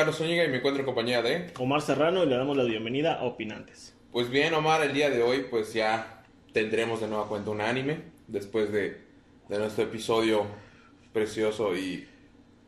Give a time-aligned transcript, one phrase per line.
[0.00, 1.50] Carlos Zúñiga y me encuentro en compañía de...
[1.58, 3.94] Omar Serrano y le damos la bienvenida a Opinantes.
[4.10, 6.22] Pues bien, Omar, el día de hoy pues ya
[6.54, 8.96] tendremos de nueva cuenta un anime después de,
[9.50, 10.46] de nuestro episodio
[11.12, 12.08] precioso y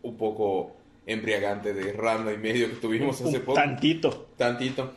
[0.02, 0.76] un poco
[1.06, 3.54] embriagante de randa y medio que tuvimos hace poco.
[3.54, 4.28] tantito.
[4.36, 4.92] Tantito.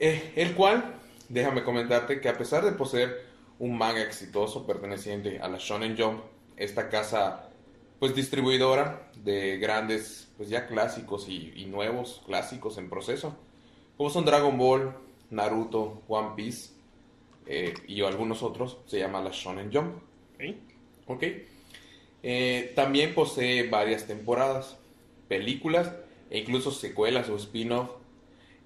[0.00, 0.96] Eh, el cual,
[1.28, 3.24] déjame comentarte que a pesar de poseer
[3.60, 6.22] un manga exitoso perteneciente a la Shonen Jump,
[6.56, 7.50] esta casa
[7.98, 13.36] pues distribuidora de grandes pues ya clásicos y, y nuevos clásicos en proceso,
[13.96, 14.94] como son Dragon Ball,
[15.30, 16.70] Naruto, One Piece
[17.46, 19.96] eh, y algunos otros, se llama la Shonen Jump.
[20.34, 20.56] ¿ok?
[21.06, 21.24] ¿Ok?
[22.22, 24.76] Eh, también posee varias temporadas,
[25.28, 25.92] películas
[26.30, 27.90] e incluso secuelas o spin-off.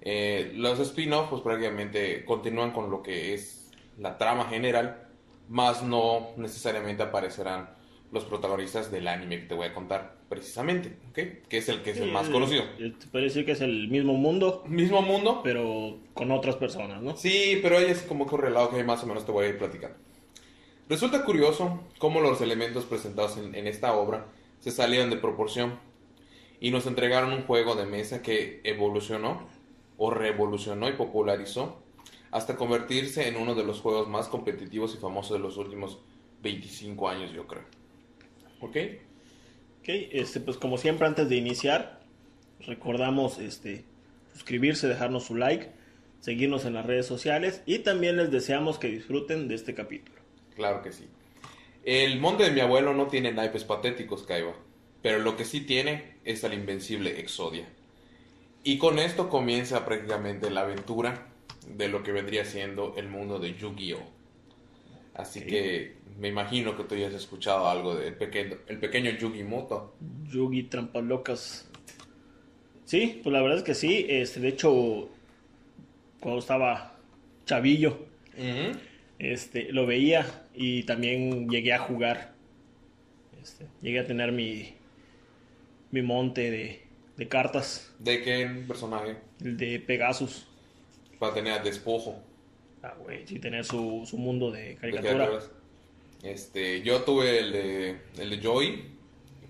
[0.01, 5.07] Eh, los spin-off pues prácticamente continúan con lo que es la trama general,
[5.47, 7.69] más no necesariamente aparecerán
[8.11, 11.47] los protagonistas del anime que te voy a contar precisamente, ¿ok?
[11.47, 12.63] Que es el que es el más conocido.
[12.77, 17.15] Te puede decir que es el mismo mundo, Mismo mundo, pero con otras personas, ¿no?
[17.15, 19.97] Sí, pero hay así como correlado que más o menos te voy a ir platicando.
[20.89, 24.25] Resulta curioso cómo los elementos presentados en, en esta obra
[24.59, 25.79] se salieron de proporción
[26.59, 29.47] y nos entregaron un juego de mesa que evolucionó
[29.97, 31.81] o revolucionó y popularizó
[32.31, 35.99] hasta convertirse en uno de los juegos más competitivos y famosos de los últimos
[36.41, 37.63] 25 años, yo creo.
[38.61, 38.77] ¿Ok?
[39.79, 42.01] Ok, este, pues como siempre antes de iniciar,
[42.59, 43.85] recordamos este,
[44.33, 45.71] suscribirse, dejarnos su like,
[46.19, 50.21] seguirnos en las redes sociales y también les deseamos que disfruten de este capítulo.
[50.55, 51.07] Claro que sí.
[51.83, 54.53] El monte de mi abuelo no tiene naipes patéticos, Kaiba,
[55.01, 57.67] pero lo que sí tiene es al invencible Exodia.
[58.63, 61.27] Y con esto comienza prácticamente la aventura
[61.67, 64.21] de lo que vendría siendo el mundo de Yu-Gi-Oh!
[65.15, 69.43] Así que me imagino que tú ya has escuchado algo del pequeño, el pequeño Yugi
[69.43, 69.95] Moto.
[70.31, 71.67] Yugi Trampas Locas.
[72.85, 74.05] Sí, pues la verdad es que sí.
[74.07, 75.09] Este, de hecho,
[76.19, 76.95] cuando estaba
[77.47, 78.05] chavillo,
[79.17, 82.35] este, lo veía y también llegué a jugar.
[83.41, 84.75] Este, llegué a tener mi,
[85.89, 86.83] mi monte de,
[87.17, 89.17] de cartas, ¿De qué personaje?
[89.43, 90.47] el de Pegasus.
[91.17, 92.21] Para tener despojo.
[92.83, 95.25] Ah, güey, sí, tener su, su mundo de de caricatura.
[95.27, 95.51] criaturas.
[96.23, 98.91] Este, yo tuve el de, el de Joy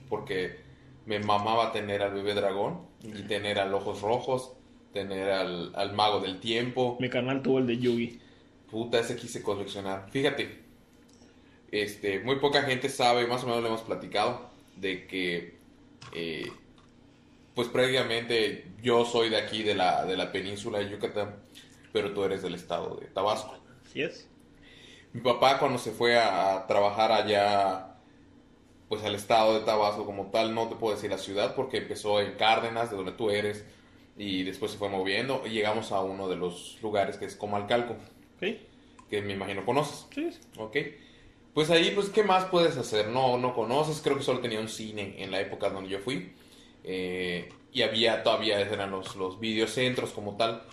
[0.09, 0.59] porque
[1.06, 4.54] me mamaba tener al bebé dragón y tener al ojos rojos,
[4.94, 6.98] tener al, al mago del tiempo.
[7.00, 8.20] Mi carnal tuvo el de Yugi.
[8.70, 10.10] Puta, ese quise coleccionar.
[10.12, 10.60] Fíjate,
[11.72, 15.58] este, muy poca gente sabe, más o menos lo hemos platicado, de que,
[16.14, 16.52] eh,
[17.56, 21.36] pues previamente yo soy de aquí, de la, de la península de Yucatán,
[21.92, 23.58] pero tú eres del estado de Tabasco.
[23.92, 24.30] ¿Sí es?
[25.14, 27.96] Mi papá cuando se fue a, trabajar allá,
[28.90, 32.20] pues al estado de Tabasco como tal, no te puedo decir la ciudad porque empezó
[32.22, 33.66] en Cárdenas, de donde tú eres,
[34.18, 37.96] y después se fue moviendo y llegamos a uno de los lugares que es Comalcalco,
[38.40, 38.60] ¿Sí?
[39.10, 40.30] que me imagino conoces, Sí.
[40.58, 40.78] ¿ok?
[41.54, 43.10] Pues ahí, pues, ¿qué más puedes hacer?
[43.10, 46.34] No, no conoces, creo que solo tenía un cine en la época donde yo fui.
[46.84, 50.64] eh, y había, todavía eran los, los videocentros como tal.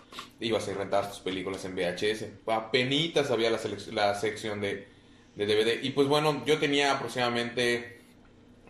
[0.40, 2.24] Ibas a rentar tus películas en VHS.
[2.46, 3.60] Apenitas había la,
[3.92, 4.88] la sección de,
[5.36, 5.82] de DVD.
[5.82, 8.00] Y pues bueno, yo tenía aproximadamente,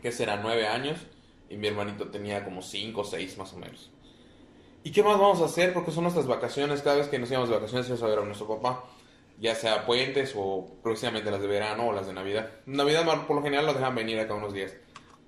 [0.03, 0.37] ¿qué será?
[0.37, 0.99] Nueve años.
[1.49, 3.91] Y mi hermanito tenía como cinco o seis más o menos.
[4.84, 5.72] ¿Y qué más vamos a hacer?
[5.72, 6.83] Porque son nuestras vacaciones.
[6.83, 8.84] Cada vez que nos íbamos de vacaciones íbamos a ver a nuestro papá.
[9.41, 12.50] Ya sea puentes o próximamente las de verano o las de Navidad.
[12.67, 14.75] Navidad por lo general lo dejan venir acá unos días.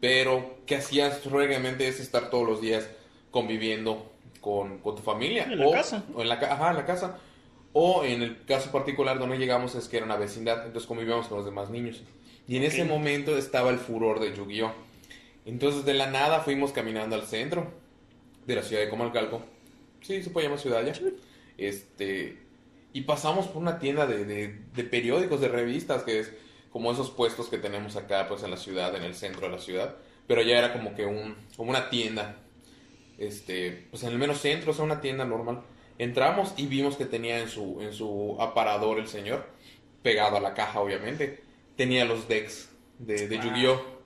[0.01, 1.87] Pero, ¿qué hacías realmente?
[1.87, 2.89] Es estar todos los días
[3.31, 5.45] conviviendo con, con tu familia.
[5.45, 6.05] En la o, casa.
[6.15, 7.19] O en la, ajá, en la casa.
[7.73, 10.65] O en el caso particular donde llegamos es que era una vecindad.
[10.67, 12.03] Entonces convivíamos con los demás niños.
[12.49, 14.73] Y en ese momento estaba el furor de Yu-Gi-Oh!
[15.47, 17.67] Entonces de la nada fuimos caminando al centro
[18.47, 19.43] de la ciudad de Comalcalco.
[20.01, 20.95] Sí, se puede llamar ciudad ya.
[21.59, 22.39] Este,
[22.93, 26.33] y pasamos por una tienda de, de- de periódicos, de revistas, que es
[26.71, 29.59] como esos puestos que tenemos acá, pues en la ciudad, en el centro de la
[29.59, 29.97] ciudad.
[30.27, 32.37] Pero ya era como que un, como una tienda,
[33.19, 35.63] este, pues en el menos centro, o sea, una tienda normal.
[35.99, 39.47] Entramos y vimos que tenía en su, en su aparador el señor,
[40.03, 41.43] pegado a la caja, obviamente,
[41.77, 43.43] tenía los decks de, de Ah.
[43.45, 44.01] Yu-Gi-Oh!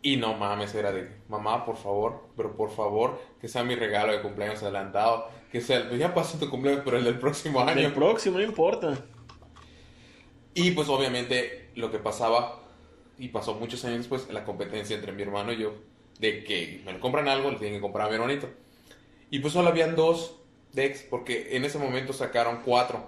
[0.00, 4.12] Y no mames, era de, mamá, por favor, pero por favor, que sea mi regalo
[4.12, 7.68] de cumpleaños adelantado, que sea, pues ya pasó tu cumpleaños, pero el del próximo El
[7.68, 7.92] año.
[7.94, 9.04] próximo, no importa.
[10.58, 12.62] Y pues obviamente lo que pasaba,
[13.18, 15.74] y pasó muchos años después, la competencia entre mi hermano y yo,
[16.20, 18.48] de que me lo compran algo, le tienen que comprar a mi hermanito.
[19.30, 20.36] Y pues solo habían dos
[20.72, 23.04] decks, porque en ese momento sacaron cuatro.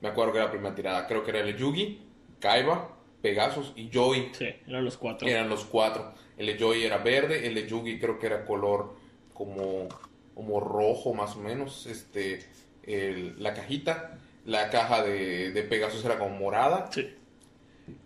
[0.00, 2.00] Me acuerdo que era la primera tirada, creo que era el Yugi,
[2.40, 4.30] Kaiba, Pegasus y Joey.
[4.32, 5.28] Sí, eran los cuatro.
[5.28, 6.12] Eran los cuatro.
[6.36, 8.94] El de Joey era verde, el de Yugi creo que era color
[9.34, 9.88] como,
[10.34, 12.44] como rojo más o menos, este,
[12.84, 14.18] el- la cajita.
[14.48, 17.06] La caja de, de Pegasus era como morada Sí.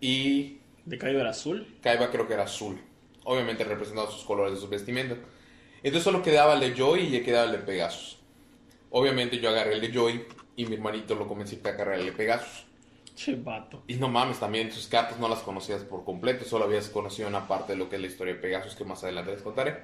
[0.01, 1.65] y De Kaiba era azul.
[1.81, 2.79] Kaiba creo que era azul.
[3.23, 5.17] Obviamente representando sus colores de sus vestimentas.
[5.77, 8.19] Entonces solo quedaba el de Joy y ya quedaba el de Pegasus.
[8.91, 10.25] Obviamente yo agarré el de Joy
[10.57, 12.65] y mi hermanito lo convencí a agarrar el de Pegasus.
[13.15, 13.83] Che, vato.
[13.87, 17.47] Y no mames, también sus cartas no las conocías por completo, solo habías conocido una
[17.47, 19.77] parte de lo que es la historia de Pegasus que más adelante les contaré.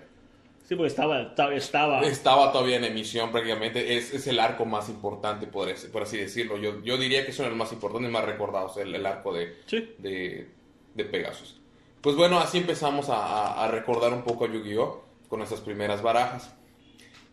[0.69, 5.47] Sí, porque estaba, estaba, estaba todavía en emisión prácticamente, es, es el arco más importante,
[5.47, 6.57] por, por así decirlo.
[6.57, 9.95] Yo, yo diría que son los más importantes, más recordados, el, el arco de, Sí.
[9.97, 10.47] de,
[10.93, 11.59] de Pegasus.
[12.01, 15.03] Pues bueno, así empezamos a, a- a recordar un poco a Yu-Gi-Oh!
[15.27, 16.53] con nuestras primeras barajas.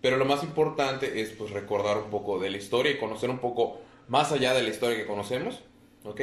[0.00, 3.38] Pero lo más importante es pues recordar un poco de la historia y conocer un
[3.38, 5.61] poco más allá de la historia que conocemos,
[6.05, 6.21] ¿ok?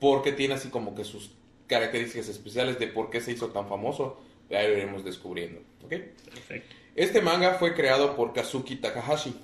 [0.00, 1.32] Porque tiene así como que sus
[1.66, 4.18] características especiales de por qué se hizo tan famoso,
[4.50, 5.90] ya lo iremos descubriendo, ¿ok?
[6.32, 6.76] Perfecto.
[6.94, 9.34] Este manga fue creado por Kazuki Takahashi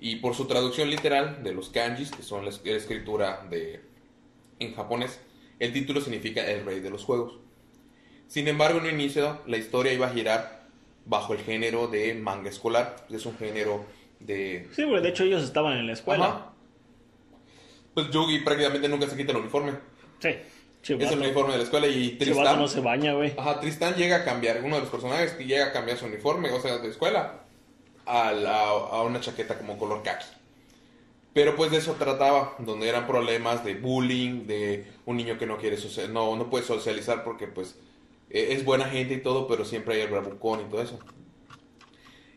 [0.00, 3.80] y por su traducción literal de los kanjis, que son la escritura de
[4.58, 5.20] en japonés,
[5.58, 7.38] el título significa el rey de los juegos.
[8.28, 10.64] Sin embargo, en un inicio la historia iba a girar
[11.06, 13.84] bajo el género de manga escolar, es un género
[14.20, 16.26] de Sí, porque de hecho ellos estaban en la escuela.
[16.26, 16.52] Ajá.
[17.94, 19.72] Pues Yugi prácticamente nunca se quita el uniforme.
[20.18, 20.30] Sí.
[20.92, 23.32] Es el uniforme de la escuela y Tristan no se baña, güey.
[23.36, 26.50] Ajá, Tristán llega a cambiar, uno de los personajes que llega a cambiar su uniforme,
[26.52, 27.40] o sea, de escuela,
[28.06, 30.26] a, la- a una chaqueta como color khaki.
[31.32, 35.58] Pero pues de eso trataba, donde eran problemas de bullying, de un niño que no
[35.58, 35.76] quiere
[36.10, 37.76] no, no puede socializar porque pues
[38.30, 40.98] eh, es buena gente y todo, pero siempre hay el bravucón y todo eso.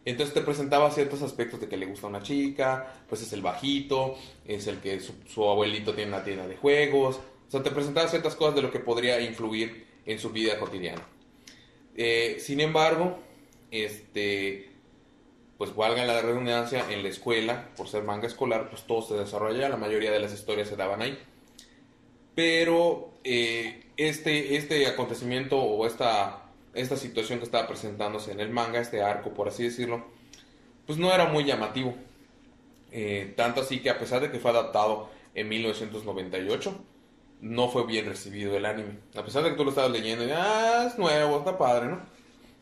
[0.06, 4.16] Entonces te presentaba ciertos aspectos de que le gusta una chica, pues es el bajito,
[4.46, 7.20] es el que su, su abuelito tiene una tienda de juegos.
[7.48, 11.02] O sea, te presentaba ciertas cosas de lo que podría influir en su vida cotidiana.
[11.96, 13.20] Eh, sin embargo,
[13.72, 14.70] este,
[15.58, 19.70] pues valga la redundancia, en la escuela, por ser manga escolar, pues todo se desarrolla,
[19.70, 21.18] la mayoría de las historias se daban ahí.
[22.36, 26.44] Pero eh, este, este acontecimiento o esta,
[26.76, 30.06] esta situación que estaba presentándose en el manga, este arco, por así decirlo,
[30.86, 31.96] pues no era muy llamativo.
[32.92, 36.80] Eh, tanto así que a pesar de que fue adaptado en 1998,
[37.42, 39.00] no fue bien recibido el anime.
[39.16, 42.02] A pesar de que tú lo estabas leyendo y, ah, es nuevo, está padre, ¿no?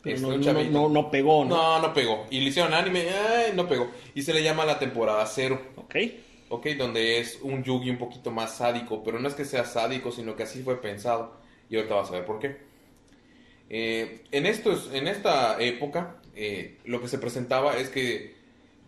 [0.04, 1.56] Este, no, no, no, no pegó, ¿no?
[1.56, 2.26] No, no pegó.
[2.30, 3.90] Y le hicieron anime, ay, no pegó.
[4.14, 5.96] Y se le llama la temporada cero, Ok.
[6.48, 6.66] ¿ok?
[6.78, 10.36] Donde es un Yugi un poquito más sádico, pero no es que sea sádico, sino
[10.36, 11.32] que así fue pensado.
[11.68, 12.56] Y ahorita vas a ver por qué.
[13.68, 18.36] Eh, en, estos, en esta época, eh, lo que se presentaba es que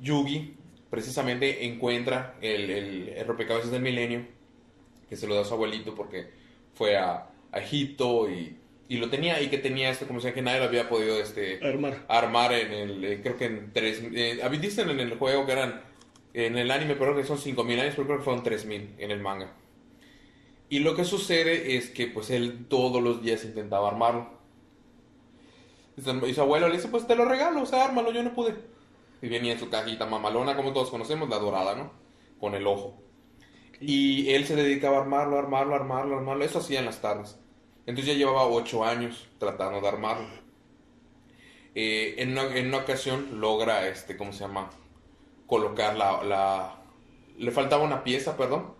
[0.00, 0.55] Yugi
[0.90, 4.26] precisamente encuentra el, el, el rompecabezas del milenio,
[5.08, 6.31] que se lo da a su abuelito porque
[6.75, 8.56] fue a, a Egipto y,
[8.88, 11.60] y lo tenía, y que tenía esto, como decía, que nadie lo había podido este,
[11.62, 12.05] Armar.
[12.08, 15.82] armar en el, eh, creo que en tres, eh, dicen en el juego que eran,
[16.32, 19.20] en el anime, pero que son 5000 años, pero creo que fueron 3000 en el
[19.20, 19.52] manga.
[20.70, 24.38] Y lo que sucede es que pues él todos los días intentaba armarlo.
[25.96, 28.54] Y su abuelo le dice, pues te lo regalo, o sea, ármalo, yo no pude.
[29.20, 31.92] Y venía en su cajita mamalona, como todos conocemos, la dorada, ¿no?
[32.38, 33.02] Con el ojo.
[33.80, 36.44] Y él se dedicaba a armarlo, armarlo, armarlo, armarlo.
[36.44, 37.38] Eso hacía en las tardes.
[37.87, 40.28] Entonces ya llevaba ocho años tratando de armarlo.
[41.75, 44.70] Eh, en, una, en una ocasión logra, este, ¿cómo se llama?
[45.47, 46.82] Colocar la, la...
[47.38, 48.75] Le faltaba una pieza, perdón.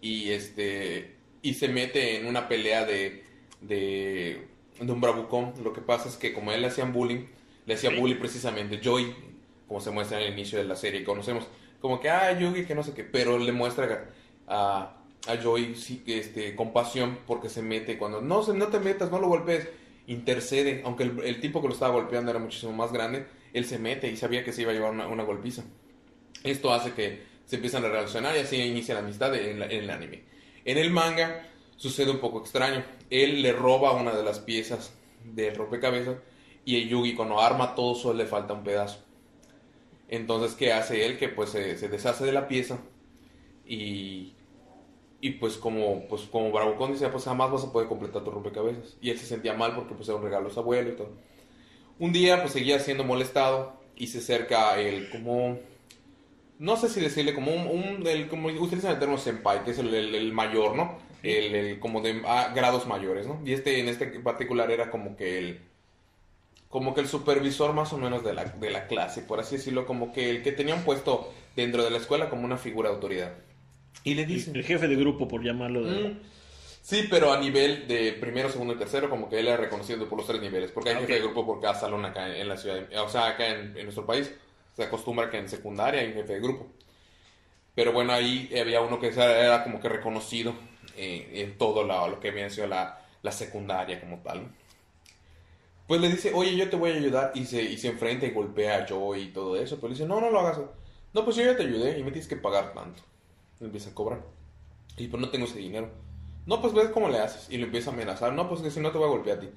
[0.00, 1.16] Y este...
[1.42, 3.24] Y se mete en una pelea de...
[3.60, 4.48] De,
[4.80, 5.54] de un bravucón.
[5.62, 7.26] Lo que pasa es que como a él le hacían bullying,
[7.64, 9.14] le hacía bullying precisamente Joy,
[9.66, 11.04] como se muestra en el inicio de la serie.
[11.04, 11.46] Conocemos
[11.80, 13.04] como que, ah, Yugi, que no sé qué.
[13.04, 14.10] Pero le muestra
[14.46, 19.18] a, a Joy sí, este, compasión porque se mete cuando no, no te metas, no
[19.18, 19.68] lo golpees.
[20.08, 23.78] Intercede, aunque el, el tipo que lo estaba golpeando era muchísimo más grande, él se
[23.78, 25.64] mete y sabía que se iba a llevar una, una golpiza.
[26.44, 29.90] Esto hace que se empiezan a relacionar y así inicia la amistad en, en el
[29.90, 30.22] anime.
[30.64, 32.84] En el manga sucede un poco extraño.
[33.10, 34.92] Él le roba una de las piezas
[35.24, 36.16] del rompecabezas
[36.64, 39.05] y el Yugi cuando arma todo solo le falta un pedazo.
[40.08, 41.18] Entonces, ¿qué hace él?
[41.18, 42.78] Que pues se, se deshace de la pieza
[43.66, 44.34] y,
[45.20, 48.96] y pues como pues como Bravucón dice, pues jamás vas a poder completar tu rompecabezas.
[49.02, 51.10] Y él se sentía mal porque pues era un regalo a su abuelo y todo.
[51.98, 55.58] Un día pues seguía siendo molestado y se acerca el como
[56.58, 59.78] no sé si decirle como un, un- el, como utilizan el término senpai, que es
[59.78, 60.98] el, el- el mayor, ¿no?
[61.22, 63.40] El, el como de ah, grados mayores, ¿no?
[63.44, 65.60] Y este en este particular era como que el
[66.76, 69.86] como que el supervisor más o menos de la, de la clase, por así decirlo,
[69.86, 72.96] como que el que tenía un puesto dentro de la escuela como una figura de
[72.96, 73.32] autoridad.
[74.04, 76.08] Y le dice, El jefe de grupo, por llamarlo de...
[76.10, 76.20] Mm.
[76.82, 80.18] Sí, pero a nivel de primero, segundo y tercero, como que él es reconocido por
[80.18, 82.58] los tres niveles, porque hay Ah, jefe de grupo por cada salón acá en la
[82.58, 84.30] ciudad, de- o sea, acá en, en nuestro país.
[84.76, 86.66] Se acostumbra que en secundaria hay un jefe de grupo.
[87.74, 90.52] Pero bueno, ahí había uno que era era como que reconocido
[90.98, 94.48] eh, en todo la- lo que había sido la, la secundaria como tal.
[95.86, 98.30] Pues le dice, oye, yo te voy a ayudar, y se, y se enfrenta y
[98.30, 99.76] golpea a Joey y todo eso.
[99.76, 100.58] Pero le dice, no, no lo hagas.
[101.14, 103.02] No, pues yo ya te ayudé y me tienes que pagar tanto.
[103.60, 104.22] Y empieza a cobrar.
[104.96, 105.90] Y pues no tengo ese dinero.
[106.46, 107.48] No, pues ves cómo le haces.
[107.50, 108.32] Y lo empieza a amenazar.
[108.32, 109.48] No, pues que si no te voy a golpear a ti.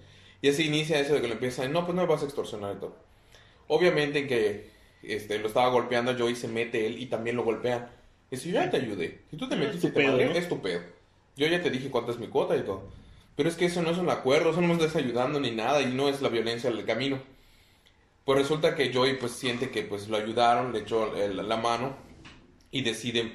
[0.41, 2.25] Y así inicia eso de que lo empieza a no, pues no me vas a
[2.25, 2.95] extorsionar y todo.
[3.67, 4.69] Obviamente que
[5.03, 7.89] este, lo estaba golpeando a Joey, se mete él y también lo golpean.
[8.31, 9.21] Y dice, yo ya te ayudé.
[9.29, 10.81] Si tú te metiste tu te es tu pedo.
[11.35, 12.83] Yo ya te dije cuánto es mi cuota y todo.
[13.39, 15.85] Pero es que eso no es un acuerdo, eso no estás ayudando ni nada y
[15.85, 17.21] no es la violencia del camino.
[18.25, 21.95] Pues resulta que Joey pues siente que pues lo ayudaron, le echó el- la mano
[22.69, 23.31] y decide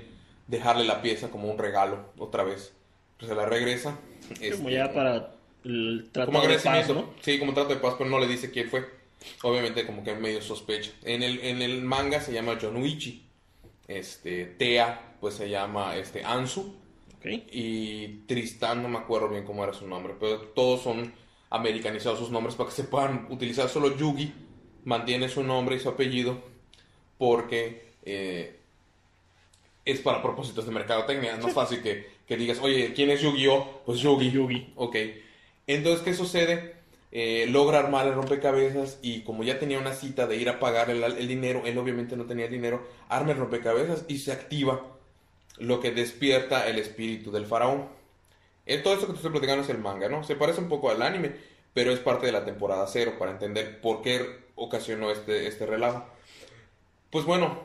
[0.46, 2.74] dejarle la pieza como un regalo otra vez.
[3.16, 3.98] Pues se la regresa.
[4.28, 7.22] Como este, ya para el trato como de paz, agradecimiento, ¿no?
[7.22, 8.86] Sí, como trato de paz, pero no le dice quién fue.
[9.42, 10.90] Obviamente como que medio sospecha.
[11.04, 13.26] En el, en el manga se llama Jonuichi.
[13.88, 16.83] Este, Tea, pues se llama este, Ansu.
[17.24, 21.12] Y Tristán, no me acuerdo bien cómo era su nombre, pero todos son
[21.50, 23.68] americanizados sus nombres para que se puedan utilizar.
[23.68, 24.32] Solo Yugi
[24.84, 26.42] mantiene su nombre y su apellido
[27.18, 28.60] porque eh,
[29.84, 31.36] es para propósitos de mercadotecnia.
[31.36, 33.82] No es fácil que, que digas, oye, ¿quién es Yu-Gi-Oh?
[33.86, 34.30] Pues Yugi.
[34.30, 34.72] Yugi.
[34.76, 34.96] Ok.
[35.66, 36.74] Entonces, ¿qué sucede?
[37.12, 40.90] Eh, logra armar el rompecabezas y como ya tenía una cita de ir a pagar
[40.90, 44.93] el, el dinero, él obviamente no tenía el dinero, arma el rompecabezas y se activa
[45.58, 47.88] lo que despierta el espíritu del faraón.
[48.82, 50.24] Todo esto que te estoy platicando es el manga, ¿no?
[50.24, 51.32] Se parece un poco al anime,
[51.74, 56.04] pero es parte de la temporada cero para entender por qué ocasionó este, este relajo.
[57.10, 57.64] Pues bueno,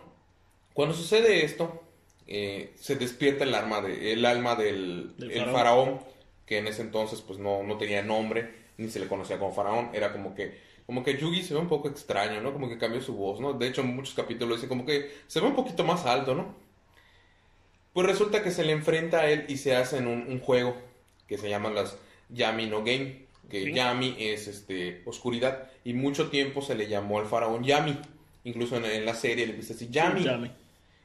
[0.74, 1.82] cuando sucede esto,
[2.28, 5.56] eh, se despierta el, alma de, el alma del, Del el faraón.
[5.56, 6.00] faraón,
[6.46, 9.92] que en ese entonces pues no, no tenía nombre, ni se le conocía como faraón,
[9.94, 12.54] era como que, como que Yugi se ve un poco extraño, ¿no?
[12.54, 13.54] Como que cambió su voz, ¿no?
[13.54, 16.56] De hecho, en muchos capítulos dice como que se ve un poquito más alto, ¿no?
[17.94, 20.76] Pues resulta que se le enfrenta a él y se hacen un, un juego
[21.28, 21.98] que se llaman las
[22.30, 23.74] Yami no Game, que Sí.
[23.74, 27.98] Yami es este oscuridad y mucho tiempo se le llamó al faraón Yami,
[28.44, 30.24] incluso en, en la serie le dice así Yami.
[30.24, 30.52] Llame.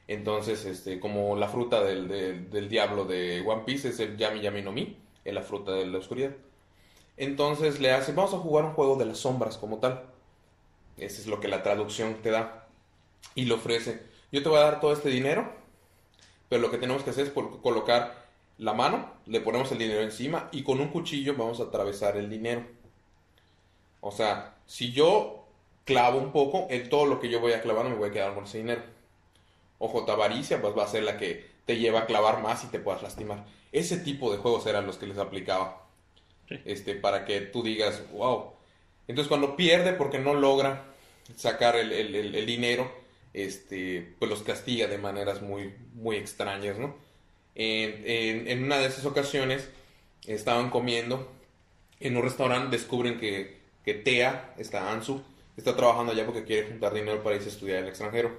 [0.06, 4.40] Entonces, este, como la fruta del, del, del diablo de One Piece es el Yami
[4.40, 6.32] Yami no Mi, es la fruta de la oscuridad.
[7.16, 10.02] Entonces le hace, vamos a jugar un juego de las sombras como tal.
[10.96, 12.68] Ese es lo que la traducción te da.
[13.34, 15.52] Y le ofrece, yo te voy a dar todo este dinero,
[16.48, 18.24] pero lo que tenemos que hacer es colocar
[18.58, 22.30] la mano, le ponemos el dinero encima y con un cuchillo vamos a atravesar el
[22.30, 22.64] dinero.
[24.00, 25.44] O sea, si yo
[25.84, 28.34] clavo un poco, en todo lo que yo voy a clavando me voy a quedar
[28.34, 28.82] con ese dinero.
[29.78, 32.68] Ojo, tu avaricia pues va a ser la que te lleva a clavar más y
[32.68, 33.44] te puedas lastimar.
[33.72, 35.82] Ese tipo de juegos eran los que les aplicaba.
[36.48, 36.60] Sí.
[36.64, 38.52] Este, para que tú digas, wow.
[39.08, 40.84] Entonces cuando pierde porque no logra
[41.36, 42.90] sacar el, el- el- el dinero,
[43.34, 46.96] este, pues los castiga de maneras muy, muy extrañas, ¿no?
[47.56, 49.68] En, en- en una de esas ocasiones
[50.26, 51.30] estaban comiendo
[52.00, 55.22] en un restaurante, descubren que, que Tea, está Ansu,
[55.56, 58.32] está trabajando allá porque quiere juntar dinero para irse a estudiar al extranjero.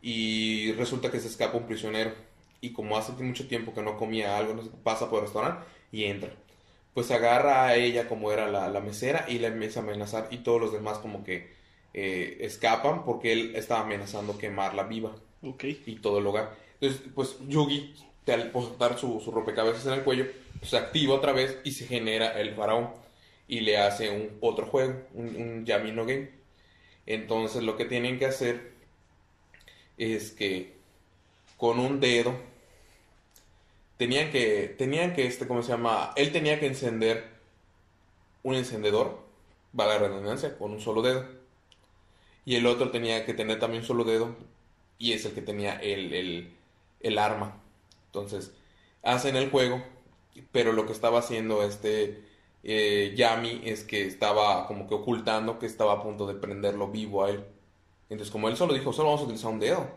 [0.00, 2.12] Y resulta que se escapa un prisionero.
[2.60, 4.54] Y como hace mucho tiempo que no comía algo,
[4.84, 6.32] pasa por el restaurante y entra.
[6.94, 10.28] Pues agarra a ella como era la, la mesera y la empieza a amenazar.
[10.30, 11.52] Y todos los demás como que
[11.94, 15.14] eh, escapan porque él estaba amenazando quemarla viva
[15.60, 16.56] y todo el hogar.
[16.80, 17.94] Entonces, pues Yugi,
[18.26, 20.26] al postar su, su rompecabezas en el cuello,
[20.58, 22.90] pues, se activa otra vez y se genera el faraón.
[23.48, 26.30] Y le hace un otro juego, un, un Yami no Game.
[27.06, 28.72] Entonces, lo que tienen que hacer
[29.98, 30.74] es que
[31.56, 32.34] con un dedo
[33.96, 36.12] tenían que, tenían que, este, ¿cómo se llama?
[36.16, 37.24] Él tenía que encender
[38.42, 39.20] un encendedor,
[39.72, 41.41] vale la redundancia, con un solo dedo.
[42.44, 44.36] Y el otro tenía que tener también un solo dedo
[44.98, 46.56] y es el que tenía el, el,
[47.00, 47.60] el arma.
[48.06, 48.52] Entonces,
[49.02, 49.82] hacen el juego,
[50.52, 52.24] pero lo que estaba haciendo este
[52.64, 57.24] eh, Yami es que estaba como que ocultando que estaba a punto de prenderlo vivo
[57.24, 57.44] a él.
[58.10, 59.88] Entonces, como él solo dijo, solo vamos a utilizar un dedo,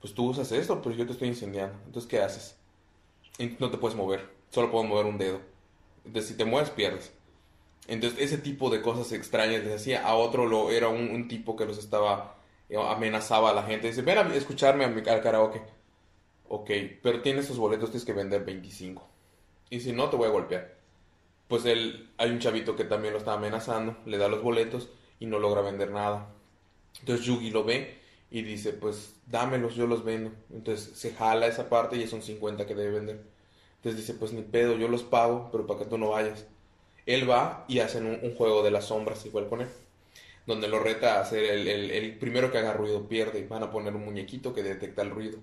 [0.00, 1.78] pues tú usas esto, pero yo te estoy incendiando.
[1.86, 2.56] Entonces, ¿qué haces?
[3.60, 5.40] No te puedes mover, solo puedes mover un dedo.
[6.04, 7.12] Entonces, si te mueves, pierdes.
[7.88, 10.06] Entonces, ese tipo de cosas extrañas les hacía.
[10.06, 12.36] A otro lo era un, tipo que los estaba,
[12.68, 13.88] eh, amenazaba a la gente.
[13.88, 15.62] Dice, ven a escucharme a mi- al karaoke.
[16.48, 16.70] Ok,
[17.02, 19.06] pero tienes estos boletos, tienes que vender 25.
[19.70, 20.76] Y si no, te voy a golpear.
[21.48, 24.88] Pues él, hay un chavito que también lo está amenazando, le da los boletos
[25.20, 26.28] y no logra vender nada.
[27.00, 27.98] Entonces Yugi lo ve
[28.30, 30.32] y dice, pues dámelos, yo los vendo.
[30.52, 33.22] Entonces se jala esa parte y son 50 que debe vender.
[33.76, 36.46] Entonces dice, pues ni pedo, yo los pago, pero para que tú no vayas.
[37.06, 39.68] Él va y hacen un, un juego de las sombras igual con él.
[40.46, 43.40] Donde lo reta a hacer el, el- el primero que haga ruido pierde.
[43.40, 45.38] Y van a poner un muñequito que detecta el ruido.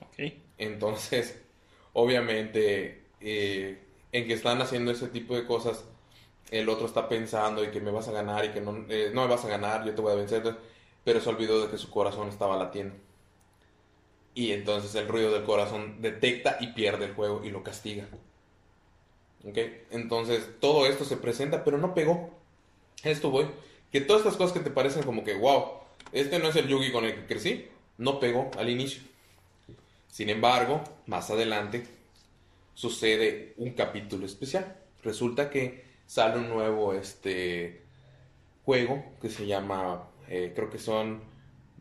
[0.00, 0.18] Ok.
[0.58, 1.40] Entonces,
[1.92, 3.78] obviamente, eh,
[4.12, 5.84] en que están haciendo ese tipo de cosas,
[6.50, 9.22] el otro está pensando y que me vas a ganar y que no, eh, no
[9.22, 10.42] me vas a ganar, yo te voy a vencer,
[11.04, 12.94] pero se olvidó de que su corazón estaba latiendo.
[14.34, 18.06] Y entonces el ruido del corazón detecta y pierde el juego y lo castiga.
[19.46, 19.58] ¿Ok?
[19.90, 22.30] Entonces, todo esto se presenta, pero no pegó.
[23.02, 23.46] Esto voy.
[23.92, 25.64] Que todas estas cosas que te parecen como que, wow,
[26.12, 29.02] este no es el Yugi con el que crecí, no pegó al inicio.
[30.08, 31.84] Sin embargo, más adelante
[32.74, 34.76] sucede un capítulo especial.
[35.02, 37.82] Resulta que sale un nuevo este
[38.64, 41.22] juego que se llama, eh, creo que son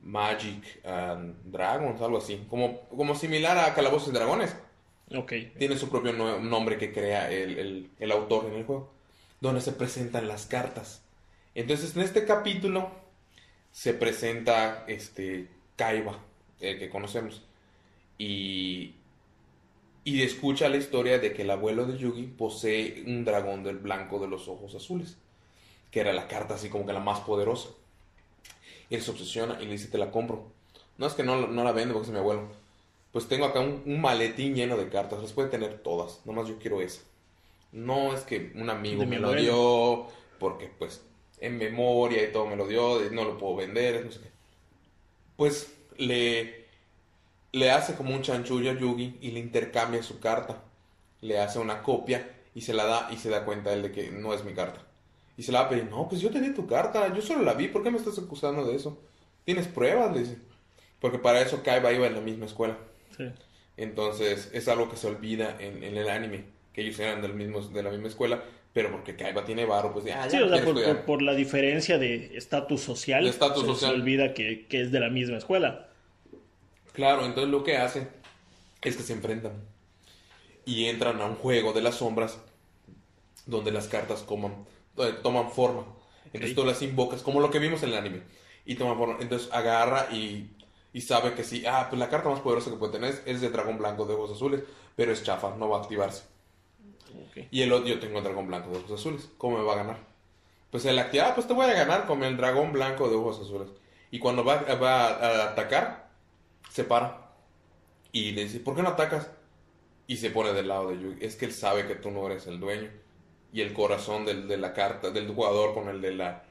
[0.01, 4.55] Magic and Dragons, algo así, como, como similar a Calabozos y Dragones.
[5.15, 5.33] Ok.
[5.57, 8.91] Tiene su propio nue- nombre que crea el, el- el autor en el juego,
[9.41, 11.01] donde se presentan las cartas.
[11.55, 12.91] Entonces, en este capítulo
[13.71, 16.19] se presenta este Kaiba,
[16.59, 17.43] el que conocemos,
[18.17, 18.95] y,
[20.03, 24.19] y escucha la historia de que el abuelo de Yugi posee un dragón del blanco
[24.19, 25.17] de los ojos azules,
[25.91, 27.69] que era la carta así como que la más poderosa.
[28.89, 30.51] Él se obsesiona y le dice, te la compro.
[30.97, 32.49] No es que no, no la vendo porque es mi abuelo.
[33.13, 36.59] Pues tengo acá un, un maletín lleno de cartas, las puede tener todas, nomás yo
[36.59, 37.01] quiero esa.
[37.71, 40.07] No es que un amigo De me lo dio,
[40.39, 41.01] porque pues
[41.39, 44.29] en memoria y todo me lo dio, no lo puedo vender, no sé qué.
[45.37, 46.65] Pues le,
[47.51, 50.63] le hace como un chanchullo a Yugi y le intercambia su carta.
[51.21, 54.11] Le hace una copia y se la da y se da cuenta él de que
[54.11, 54.81] no es mi carta.
[55.37, 57.43] Y se la va a pedir, no, pues yo te di tu carta, yo solo
[57.43, 58.99] la vi, ¿por qué me estás acusando de eso?
[59.45, 60.13] ¿Tienes pruebas?
[60.13, 60.37] Le dice.
[60.99, 62.77] Porque para eso Kaiba iba en la misma escuela.
[63.17, 63.25] Sí.
[63.77, 67.61] Entonces es algo que se olvida en, en el anime, que ellos eran del mismo,
[67.61, 70.63] de la misma escuela, pero porque Kaiba tiene varo, pues ya, ya Sí, o sea,
[70.63, 70.95] por, estudiar.
[70.97, 73.91] por- por la diferencia de estatus social, De estatus se, social.
[73.91, 75.89] se olvida que, que es de la misma escuela.
[76.93, 78.07] Claro, entonces lo que hace
[78.81, 79.53] es que se enfrentan
[80.65, 82.39] y entran a un juego de las sombras
[83.45, 84.65] donde las cartas coman-
[84.97, 85.85] eh, toman forma.
[86.27, 86.55] Entonces Ok.
[86.55, 88.21] tú las invocas, como lo que vimos en el anime,
[88.65, 89.17] y toman forma.
[89.19, 90.49] Entonces agarra y,
[90.93, 93.49] y sabe que sí, ah, pues la carta más poderosa que puede tener es de
[93.49, 94.61] dragón blanco de ojos azules,
[94.95, 96.23] pero es chafa, no va a activarse.
[97.49, 99.29] Y el otro, yo tengo el dragón blanco de ojos azules.
[99.37, 99.97] ¿Cómo me va a ganar?
[100.69, 103.39] Pues él activa, ah, pues te voy a ganar con el dragón blanco de ojos
[103.41, 103.69] azules.
[104.11, 106.09] Y cuando va, va a atacar,
[106.69, 107.31] se para.
[108.11, 109.31] Y le dice, ¿por qué no atacas?
[110.05, 111.25] Y se pone del lado de Yugi.
[111.25, 112.91] Es que él sabe que tú no eres el dueño.
[113.51, 116.43] Y el corazón del, de la carta, del jugador con el de la,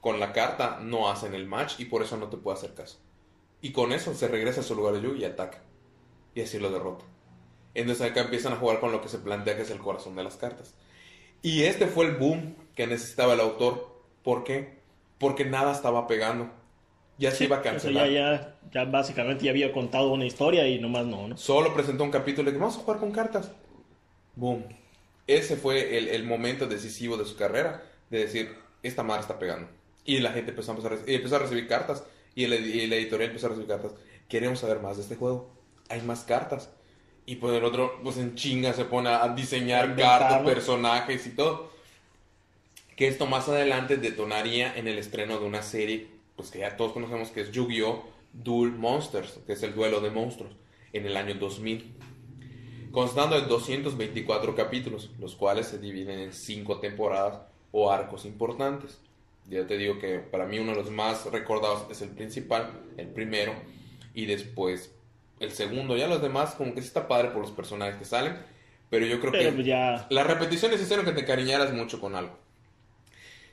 [0.00, 2.98] con la carta no hacen el match y por eso no te puede hacer caso.
[3.60, 5.62] Y con eso se regresa a su lugar de Yugi y ataca.
[6.34, 7.04] Y así lo derrota.
[7.74, 10.24] Entonces acá empiezan a jugar con lo que se plantea que es el corazón de
[10.24, 10.74] las cartas.
[11.42, 14.02] Y este fue el boom que necesitaba el autor.
[14.22, 14.78] ¿Por qué?
[15.18, 16.50] Porque nada estaba pegando.
[17.18, 18.08] Ya se iba a O sea, cancelar.
[18.10, 21.36] ya, ya, ya básicamente ya había contado una historia y nomás no, ¿no?
[21.36, 23.50] Solo presentó un capítulo de que vamos a jugar con cartas.
[24.36, 24.64] Boom.
[25.26, 27.82] Ese fue el, el momento decisivo de su carrera.
[28.10, 29.68] De decir, esta madre está pegando.
[30.04, 32.04] Y la gente empezó a, empezar y empezó a recibir cartas.
[32.38, 33.94] Y el, y el editorial empezó a recibir cartas.
[34.28, 35.50] Queremos saber más de este juego.
[35.88, 36.70] Hay más cartas.
[37.26, 41.72] Y pues el otro, pues en chinga se pone a diseñar cartas, personajes y todo.
[42.94, 46.92] Que esto más adelante detonaría en el estreno de una serie, pues que ya todos
[46.92, 48.04] conocemos que es Yu-Gi-Oh!
[48.32, 50.52] Duel Monsters, que es el duelo de monstruos,
[50.92, 51.92] en el año 2000.
[52.92, 57.40] Constando de 224 capítulos, los cuales se dividen en 5 temporadas
[57.72, 59.00] o arcos importantes.
[59.48, 63.08] Ya te digo que para mí uno de los más recordados es el principal, el
[63.08, 63.54] primero,
[64.14, 64.94] y después
[65.40, 65.96] el segundo.
[65.96, 68.36] Ya los demás, como que sí está padre por los personajes que salen,
[68.90, 72.38] pero yo creo Pero que ya, las repeticiones hicieron que te cariñaras mucho con algo.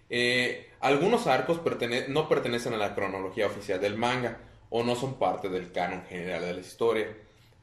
[0.10, 5.16] Eh, algunos arcos pertene- no pertenecen a la cronología oficial del manga o no son
[5.18, 7.08] parte del canon general de la historia.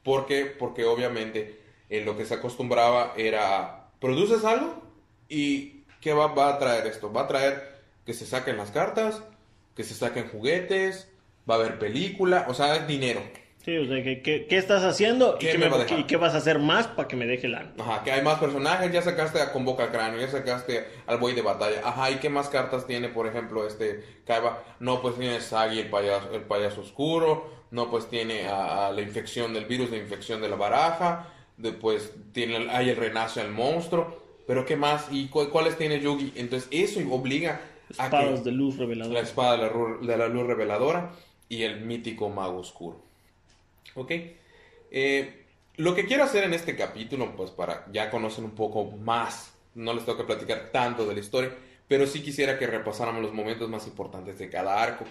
[0.03, 0.45] ¿Por qué?
[0.45, 4.81] Porque obviamente eh, lo que se acostumbraba era, produces algo
[5.29, 7.11] y ¿qué va, va a traer esto?
[7.13, 7.72] Va a traer
[8.05, 9.23] que se saquen las cartas,
[9.75, 11.09] que se saquen juguetes,
[11.49, 13.21] va a haber película, o sea, es dinero.
[13.63, 16.33] sí, o sea, ¿qué, qué, estás haciendo ¿Qué y, qué me va y qué vas
[16.33, 17.71] a hacer más para que me deje la...
[17.79, 21.41] Ajá, que hay más personajes, ya sacaste a Convoca Cráneo, ya sacaste al Buey de
[21.41, 21.81] Batalla.
[21.83, 24.61] Ajá, ¿y qué más cartas tiene, por ejemplo, este Kaiba?
[24.79, 27.63] No, pues tiene Sagi, el payaso, el payaso oscuro.
[27.71, 31.29] No, pues tiene a, a la infección del virus, la infección de la baraja.
[31.57, 34.21] Después tiene, hay el renace al monstruo.
[34.45, 35.07] Pero ¿qué más?
[35.09, 36.33] ¿Y cu- cuáles tiene Yugi?
[36.35, 37.61] Entonces eso obliga
[37.99, 39.19] a que Espadas de luz la reveladora.
[39.21, 41.11] espada de la, ru- de la luz reveladora
[41.49, 43.01] y el mítico mago oscuro.
[43.95, 44.11] ¿Ok?
[44.91, 45.45] Eh,
[45.77, 49.93] Lo que quiero hacer en este capítulo, pues para ya conocen un poco más, no
[49.93, 51.51] les tengo que platicar tanto de la historia,
[51.87, 55.05] pero sí quisiera que repasáramos los momentos más importantes de cada arco,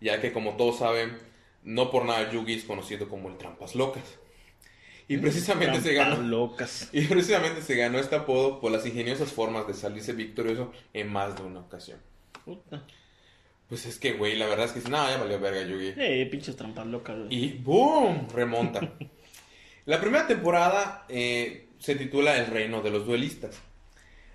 [0.00, 1.18] ya que como todos saben,
[1.64, 4.04] no por nada Yugi es conocido como el Trampas Locas.
[5.08, 6.16] Y precisamente se ganó.
[6.22, 6.88] Locas.
[6.92, 11.36] Y precisamente se ganó este apodo por las ingeniosas formas de salirse victorioso en más
[11.36, 12.00] de una ocasión.
[12.46, 12.82] Puta.
[13.68, 15.92] Pues es que, güey, la verdad es que no, ya valió verga Yugi.
[15.96, 17.16] Eh, pinches trampas locas.
[17.18, 17.28] güey.
[17.34, 18.28] Y ¡boom!
[18.32, 18.94] Remonta.
[19.86, 23.58] La primera temporada eh, se titula El Reino de los Duelistas.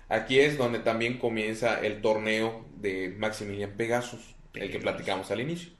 [0.08, 4.20] Aquí es donde también comienza el torneo de Maximilian Pegasus,
[4.54, 5.72] el que platicamos al inicio.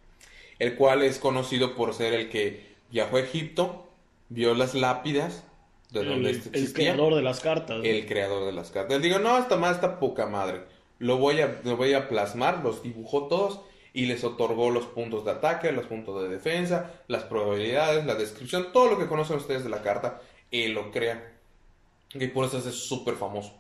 [0.58, 3.90] El cual es conocido por ser el que viajó a Egipto,
[4.30, 5.44] vio las lápidas
[5.90, 6.92] de donde el, este el existía.
[6.94, 7.78] creador de las cartas.
[7.78, 7.90] güey.
[7.98, 9.02] El creador de las cartas.
[9.02, 10.62] Digo, no, esta más está poca madre.
[11.02, 13.60] Lo voy, a, lo voy a plasmar, los dibujó todos
[13.92, 18.68] y les otorgó los puntos de ataque, los puntos de defensa, las probabilidades, la descripción,
[18.72, 20.20] todo lo que conocen ustedes de la carta,
[20.52, 21.32] él lo crea.
[22.14, 23.52] Y por eso es súper famoso.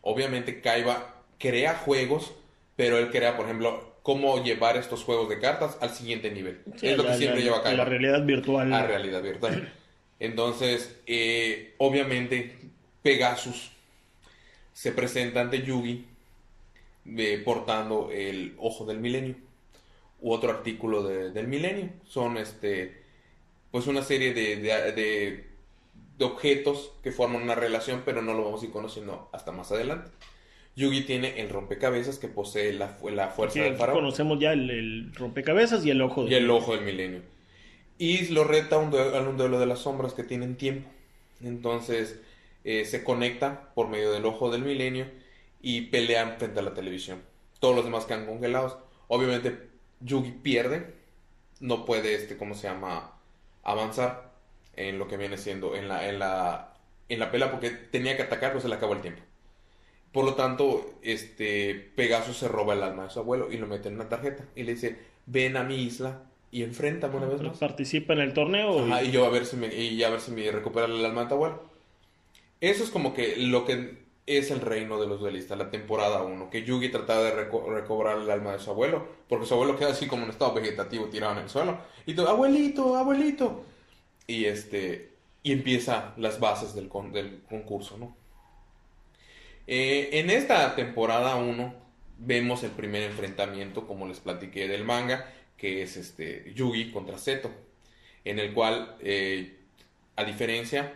[0.00, 2.32] Obviamente Kaiba crea juegos,
[2.76, 6.62] pero él crea, por ejemplo, cómo llevar estos juegos de cartas al siguiente nivel.
[6.76, 8.72] Sí, es lo la- que siempre la- lleva Kaiba La realidad virtual.
[8.72, 9.72] a realidad virtual.
[10.18, 12.56] Entonces, eh, obviamente,
[13.02, 13.70] Pegasus
[14.72, 16.06] se presenta ante Yugi
[17.06, 19.36] eh, portando el ojo del milenio
[20.20, 21.90] u otro artículo de- del milenio.
[22.06, 23.02] Son este,
[23.70, 25.44] pues una serie de, de- de-
[26.18, 29.70] de objetos que forman una relación, pero no lo vamos a ir conociendo hasta más
[29.72, 30.10] adelante.
[30.76, 34.70] Yugi tiene el rompecabezas que posee la, la fuerza Sí, del faraón conocemos ya el,
[34.70, 36.24] el rompecabezas y el ojo.
[36.24, 37.20] de- y el ojo del milenio.
[37.98, 40.88] Y lo reta a un un duelo de las sombras que tienen tiempo.
[41.42, 42.18] Entonces
[42.64, 45.06] eh, se conecta por medio del ojo del milenio
[45.64, 47.22] y pelean frente a la televisión.
[47.58, 48.76] Todos los demás quedan congelados.
[49.08, 50.94] Obviamente Yugi pierde.
[51.60, 53.12] No puede, este, ¿cómo se llama?
[53.62, 54.30] Avanzar
[54.76, 56.74] en lo que viene siendo en la, en la,
[57.08, 59.22] en la pelea porque tenía que atacar, pero se le acabó el tiempo.
[60.12, 63.88] Por lo tanto, este Pegasus se roba el alma de su abuelo y lo mete
[63.88, 67.58] en una tarjeta y le dice, ven a mi isla y enfréntame una vez más.
[67.58, 68.86] Participa en el torneo.
[68.86, 71.04] y- Ajá, y yo a ver si me, y a ver si me recupera el
[71.04, 71.62] alma de tu abuelo.
[72.60, 76.50] Eso es como que lo que es el reino de los duelistas, la temporada 1,
[76.50, 79.90] que Yugi trataba de reco- recobrar el alma de su abuelo, porque su abuelo queda
[79.90, 83.64] así como en estado vegetativo tirado en el suelo, y todo, abuelito, abuelito,
[84.26, 85.10] y este,
[85.42, 88.16] y empieza las bases del, con- del concurso, ¿no?
[89.66, 91.74] Eh, en esta temporada 1
[92.18, 97.50] vemos el primer enfrentamiento, como les platiqué del manga, que es este Yugi contra Seto,
[98.24, 99.58] en el cual, eh,
[100.16, 100.92] a diferencia,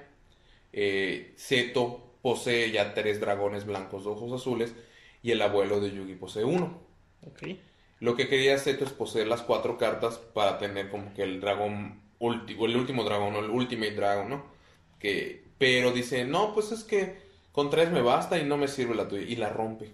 [0.72, 4.74] eh, Seto posee ya tres dragones blancos de ojos azules
[5.22, 6.80] y el abuelo de Yugi posee uno.
[8.00, 12.00] Lo que quería Seto es poseer las cuatro cartas para tener como que el dragón
[12.18, 14.46] último, el último dragón, o el Ultimate Dragon, ¿no?
[14.98, 17.18] Que, pero dice, no, pues es que
[17.52, 19.22] con tres me basta y no me sirve la tuya.
[19.22, 19.92] Y la rompe.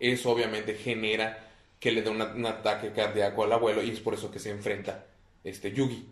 [0.00, 1.46] Eso obviamente genera
[1.78, 5.06] que le dé un ataque cardíaco al abuelo y es por eso que se enfrenta
[5.44, 6.06] este Yugi.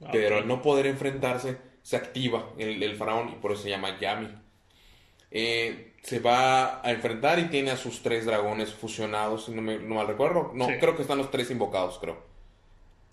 [0.00, 3.70] Ah, Pero al no poder enfrentarse, se activa el, el faraón y por eso se
[3.70, 4.28] llama Yami.
[5.34, 9.78] Eh, se va a enfrentar y tiene a sus tres dragones fusionados, si no, me,
[9.78, 10.52] no mal recuerdo.
[10.54, 10.74] No, Sí.
[10.80, 12.18] creo que están los tres invocados, creo.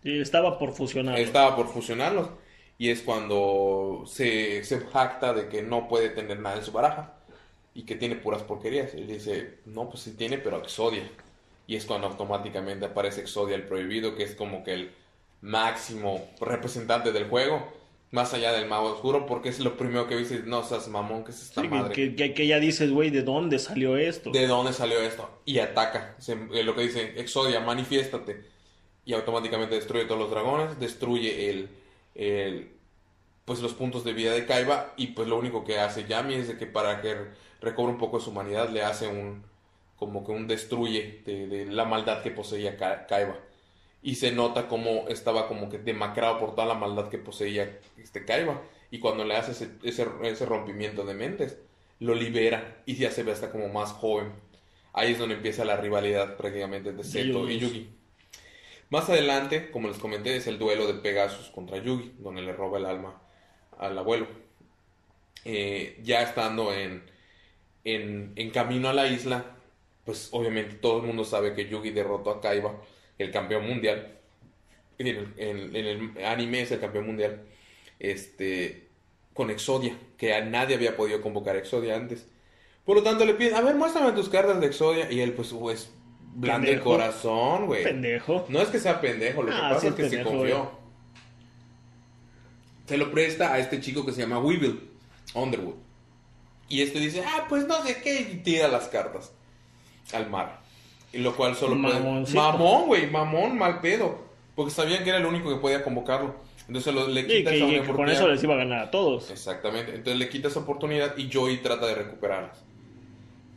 [0.04, 1.18] Y estaba por fusionar.
[1.20, 2.30] Estaba por fusionarlos.
[2.78, 7.14] Y es cuando se, se jacta de que no puede tener nada en su baraja.
[7.74, 8.94] Y que tiene puras porquerías.
[8.96, 11.10] Y dice, no, pues sí tiene, pero Exodia.
[11.68, 14.96] Y es cuando automáticamente aparece Exodia el prohibido, que es como que el
[15.42, 17.81] máximo representante del juego.
[18.12, 21.32] Más allá del mago oscuro, porque es lo primero que dices, no seas mamón, que
[21.32, 21.94] es esta Sí, madre.
[21.96, 24.32] que, que- que ya dices, güey, ¿de dónde salió esto?
[24.32, 25.30] ¿De dónde salió esto?
[25.46, 26.16] Y ataca.
[26.20, 28.42] Se- eh, lo que dice, Exodia, manifiéstate.
[29.06, 31.70] Y automáticamente destruye todos los dragones, destruye el,
[32.16, 32.72] el-
[33.46, 34.94] pues los puntos de vida de Kaiba.
[34.98, 37.16] Y pues lo único que hace Yami es de que para que
[37.62, 39.44] recobre un poco de su humanidad le hace un,
[39.96, 43.38] como que un destruye de, de la maldad que poseía Ka- Kaiba.
[44.04, 48.26] Y se nota como estaba como que demacrado por toda la maldad que poseía este
[48.26, 48.62] Kaiba.
[48.90, 51.58] Y cuando le hace ese, ese, ese rompimiento de mentes,
[52.00, 54.34] lo libera y ya se ve hasta como más joven.
[54.94, 57.60] Ahí es donde empieza la rivalidad prácticamente de Seto y.
[57.60, 57.90] Yugi.
[58.90, 62.78] Más adelante, como les comenté, es el duelo de Pegasus contra Yugi, donde le roba
[62.78, 63.22] el alma
[63.78, 64.28] al abuelo.
[65.46, 67.04] Eh, ya estando en,
[67.84, 69.56] en, en camino a la isla,
[70.06, 72.82] pues obviamente todo el mundo sabe que Yugi derrotó a Kaiba,
[73.22, 74.18] el campeón mundial.
[74.98, 75.86] En el, en- en
[76.18, 77.42] el anime es el campeón mundial.
[78.00, 78.88] Este,
[79.34, 82.28] con Exodia, que a nadie había podido convocar a Exodia antes.
[82.86, 85.12] Por lo tanto le piden, a ver, muéstrame tus cartas de Exodia.
[85.12, 85.92] Y él, pues, pues,
[86.34, 87.84] blando el corazón, güey.
[87.84, 88.46] Pendejo.
[88.50, 90.72] No es que sea pendejo, lo que Ah, pasa sí es que se confió.
[92.88, 94.90] se lo presta a este chico que se llama Weevil,
[95.34, 95.76] Underwood.
[96.68, 99.32] Y este dice, ah, pues no sé qué, y tira las cartas
[100.14, 100.61] al mar.
[101.14, 102.00] Y lo cual solo puede...
[102.34, 104.20] Mamón, güey, mamón, mal pedo.
[104.56, 106.36] Porque sabían que era el único que podía convocarlo.
[106.68, 108.18] Entonces lo- le Y quita que, esa que con oportunidad.
[108.18, 109.30] eso les iba a ganar a todos.
[109.30, 109.92] Exactamente.
[109.96, 112.64] Entonces le quita esa oportunidad y Joey trata de recuperarlas.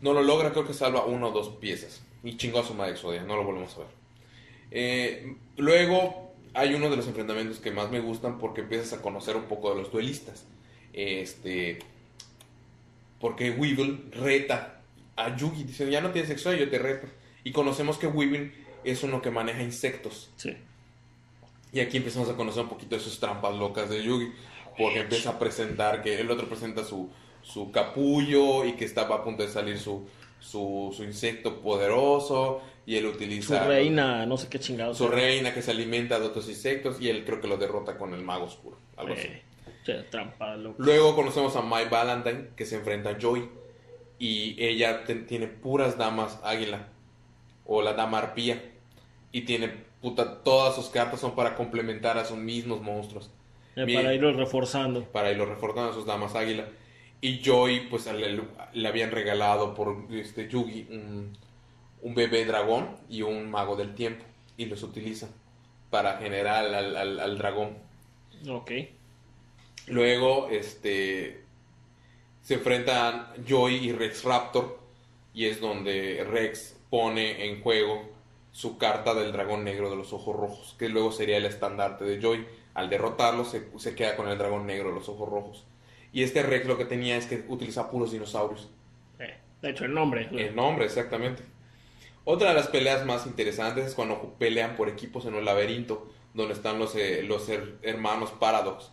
[0.00, 2.02] No lo logra, creo que salva una o dos piezas.
[2.24, 3.88] Y chingó a su madre Exodia, no lo volvemos a ver.
[4.70, 9.36] Eh, luego hay uno de los enfrentamientos que más me gustan porque empiezas a conocer
[9.36, 10.44] un poco de los duelistas.
[10.92, 11.78] Este.
[13.20, 14.80] Porque Weevil reta
[15.16, 17.06] a Yugi, dice, ya no tienes Exodia, yo te reto.
[17.44, 18.52] Y conocemos que Weevil
[18.84, 20.30] es uno que maneja insectos.
[20.36, 20.56] Sí.
[21.72, 24.32] Y aquí empezamos a conocer un poquito de sus trampas locas de Yugi.
[24.78, 27.08] Porque empieza a presentar que el otro presenta su,
[27.42, 30.08] su capullo y que estaba a punto de salir su,
[30.40, 32.60] su, su insecto poderoso.
[32.86, 34.98] Y él Su utiliza reina, no sé qué chingados.
[34.98, 37.00] su reina que se alimenta de otros insectos.
[37.00, 38.78] Y él creo que lo derrota con el mago oscuro.
[38.96, 39.28] Algo así.
[39.28, 39.42] Eh,
[39.84, 40.76] che, trampa, loco.
[40.82, 43.48] Luego conocemos a My Valentine que se enfrenta a Joy.
[44.18, 46.88] Y ella tiene puras damas águila.
[47.66, 48.62] O la dama arpía.
[49.32, 49.68] Y tiene
[50.00, 53.30] puta, todas sus cartas son para complementar a sus mismos monstruos.
[53.76, 55.04] Eh, para irlos reforzando.
[55.04, 56.68] para irlo reforzando a sus damas águila.
[57.20, 58.40] Y Joy, pues le,
[58.72, 61.32] le habían regalado por este Yugi un,
[62.02, 64.24] un bebé dragón y un mago del tiempo.
[64.56, 65.28] Y los utiliza
[65.90, 67.78] para generar al, al- al dragón.
[68.48, 68.70] Ok.
[69.86, 71.42] Luego, este.
[72.42, 74.78] Se enfrentan Joy y Rex Raptor.
[75.32, 78.08] Y es donde Rex pone en juego
[78.52, 80.76] su carta del dragón negro de los ojos rojos.
[80.78, 82.46] Que luego sería el estandarte de Joy.
[82.72, 85.64] Al derrotarlo, se, se queda con el dragón negro de los ojos rojos.
[86.12, 88.70] Y este Rex lo que tenía es que utiliza puros dinosaurios.
[89.18, 90.28] Eh, de hecho, el nombre.
[90.30, 91.42] El nombre, exactamente.
[92.24, 96.54] Otra de las peleas más interesantes es cuando pelean por equipos en un laberinto, donde
[96.54, 98.92] están los, eh, los her- hermanos Paradox.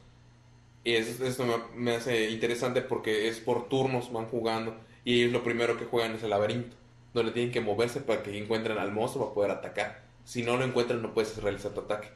[0.84, 5.34] Y es- esto me, me hace interesante porque es por turnos, van jugando, y ellos
[5.34, 6.76] lo primero que juegan es el laberinto,
[7.14, 10.02] donde tienen que moverse para que encuentren al monstruo para poder atacar.
[10.24, 12.10] Si no lo encuentran, no puedes realizar tu ataque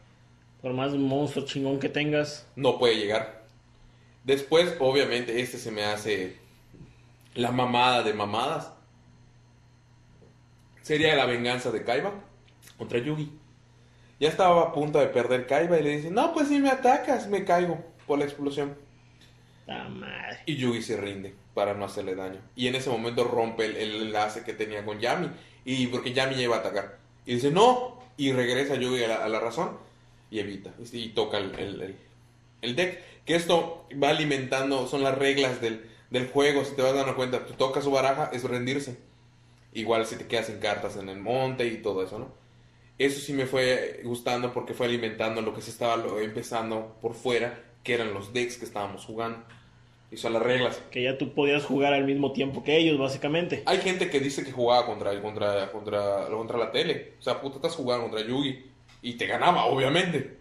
[0.61, 2.47] Por más monstruo chingón que tengas.
[2.55, 3.43] no puede llegar.
[4.23, 6.37] Después, obviamente, este se me hace
[7.35, 8.71] la mamada de mamadas.
[10.81, 12.11] Sería la venganza de Kaiba
[12.77, 13.31] contra Yugi.
[14.19, 17.27] Ya estaba a punto de perder Kaiba y le dice, no, pues si me atacas,
[17.27, 18.75] me caigo por la explosión.
[19.67, 20.39] La madre.
[20.45, 22.39] Y Yugi se rinde para no hacerle daño.
[22.55, 25.31] Y en ese momento rompe el, el enlace que tenía con Yami.
[25.65, 26.99] Y porque Yami ya iba a atacar.
[27.25, 27.99] Y dice, no.
[28.17, 29.77] Y regresa Yugi a la, a la razón.
[30.29, 30.71] Y evita.
[30.91, 31.95] Y, toca el, el-
[32.61, 33.01] el- deck.
[33.25, 36.63] Que esto va alimentando, son las reglas del, del juego.
[36.63, 38.97] Si te vas dando cuenta, tú tocas su baraja, es rendirse.
[39.73, 42.31] Igual si te quedas sin cartas en el monte y todo eso, ¿no?
[42.97, 47.61] Eso sí me fue gustando porque fue alimentando lo que se estaba empezando por fuera,
[47.83, 49.43] que eran los decks que estábamos jugando.
[50.11, 50.81] Y son las reglas.
[50.91, 53.63] Que ya tú podías jugar al mismo tiempo que ellos, básicamente.
[53.65, 57.13] Hay gente que dice que jugaba contra, contra, contra, contra la tele.
[57.19, 58.63] O sea, puta, estás jugando contra Yugi.
[59.01, 60.37] Y te ganaba, obviamente.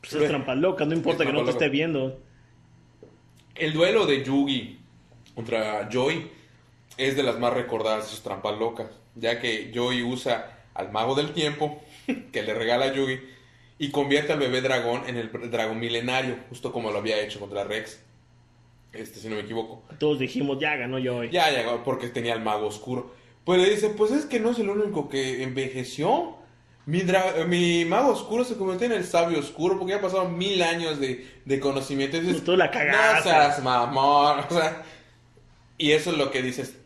[0.00, 2.18] Pues es trampa loca, no importa Es que no te esté viendo.
[3.54, 4.78] El duelo de Yugi
[5.34, 6.30] contra Joy
[6.96, 8.86] es de las más recordadas de sus trampas locas.
[9.14, 11.82] Ya que Joy usa al mago del tiempo
[12.32, 13.18] que le regala a Yugi
[13.78, 17.64] y convierte al bebé dragón en el dragón milenario, justo como lo había hecho contra
[17.64, 18.00] Rex.
[18.92, 19.82] Este, si no me equivoco.
[19.98, 21.30] Todos dijimos, ya ganó yo hoy.
[21.30, 23.14] Ya llegó porque tenía el mago oscuro.
[23.44, 26.36] Pues le dice, pues es que no es el único que envejeció.
[26.86, 30.62] Mi, dra- mi mago oscuro se convirtió en el sabio oscuro porque ya pasaron mil
[30.62, 32.16] años de, de conocimiento.
[32.16, 33.28] Y dices, Tú la no cagaste.
[33.28, 34.40] seas mamón.
[34.40, 34.82] O sea,
[35.76, 36.76] y eso es lo que dices.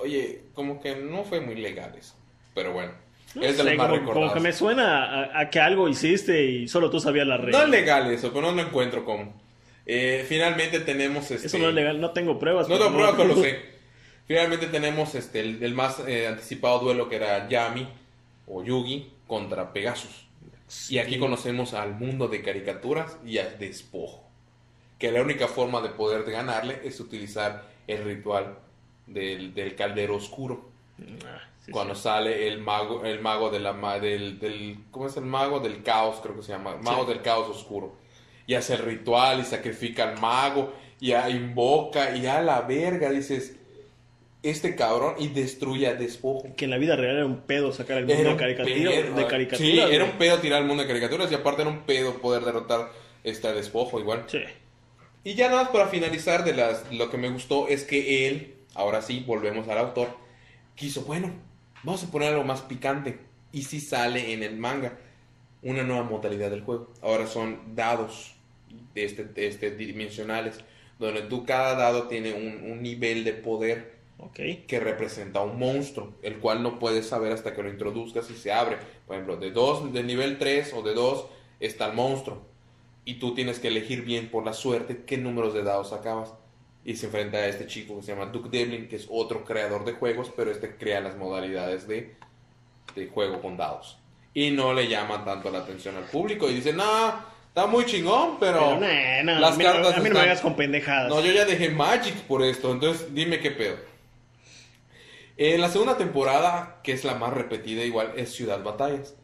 [0.00, 2.14] Oye, como que no fue muy legal eso.
[2.54, 2.92] Pero bueno,
[3.34, 4.34] No es de sé, las más como, como recordadas.
[4.34, 7.62] que me suena a, a que algo hiciste y solo tú sabías la No regla.
[7.64, 9.40] es legal eso, pero no lo encuentro como.
[9.86, 11.46] Eh, finalmente tenemos este...
[11.46, 12.68] Eso no es legal, no tengo pruebas.
[12.68, 13.58] No tengo pruebas, pero lo sé.
[14.26, 17.88] Finalmente tenemos este, el, el más eh, anticipado duelo que era Yami
[18.46, 20.26] o Yugi contra Pegasus.
[20.90, 24.28] Y aquí conocemos al mundo de caricaturas y al despojo.
[24.98, 28.58] Que la única forma de poder ganarle es utilizar el ritual
[29.06, 30.68] del, del caldero oscuro.
[31.24, 32.02] Ah, sí, Cuando sí.
[32.02, 35.60] sale el mago, el mago de la del, del ¿cómo es el mago?
[35.60, 37.12] Del caos, creo que se llama, mago Sí.
[37.12, 37.94] del caos oscuro.
[38.46, 43.10] Y hace el ritual y sacrifica al mago y a- invoca y a la verga
[43.10, 43.54] dices
[44.42, 46.54] este cabrón y destruye a despojo.
[46.56, 49.26] Que en la vida real era un pedo sacar el mundo de, caricatura, pedo, de
[49.26, 49.58] caricaturas.
[49.72, 52.44] Sí, era un pedo tirar al mundo de caricaturas y aparte era un pedo poder
[52.44, 52.90] derrotar
[53.24, 54.24] este despojo igual.
[54.28, 54.40] Sí.
[55.24, 58.54] Y ya nada más para finalizar de las, lo que me gustó es que él,
[58.74, 60.08] ahora sí, volvemos al autor,
[60.76, 61.32] quiso, bueno,
[61.82, 63.20] vamos a poner algo más picante.
[63.52, 64.98] Y sí sale en el manga
[65.62, 66.92] una nueva modalidad del juego.
[67.02, 68.34] Ahora son dados
[68.94, 70.58] de este, de este dimensionales,
[70.98, 73.98] donde tú cada dado tiene un, un nivel de poder
[74.66, 78.52] que representa un monstruo, el cual no puedes saber hasta que lo introduzcas y se
[78.52, 78.78] abre.
[79.06, 81.26] Por ejemplo, de 2, de nivel 3 o de 2
[81.60, 82.42] está el monstruo.
[83.04, 86.34] Y tú tienes que elegir bien por la suerte qué números de dados sacabas.
[86.88, 89.84] Y se enfrenta a este chico que se llama Duke Devlin, que es otro creador
[89.84, 92.14] de juegos, pero este crea las modalidades de,
[92.94, 93.98] de juego con dados.
[94.32, 98.38] Y no le llama tanto la atención al público y dice, no, está muy chingón,
[98.40, 98.78] pero...
[98.78, 100.56] Pero, nah, nah, las a mí, no- cartas a mí no me están- hagas con
[100.56, 101.10] pendejadas.
[101.10, 103.76] no, yo ya dejé Magic por esto, entonces dime qué pedo.
[105.36, 109.14] En la segunda temporada, que es la más repetida igual, es Ciudad Batallas.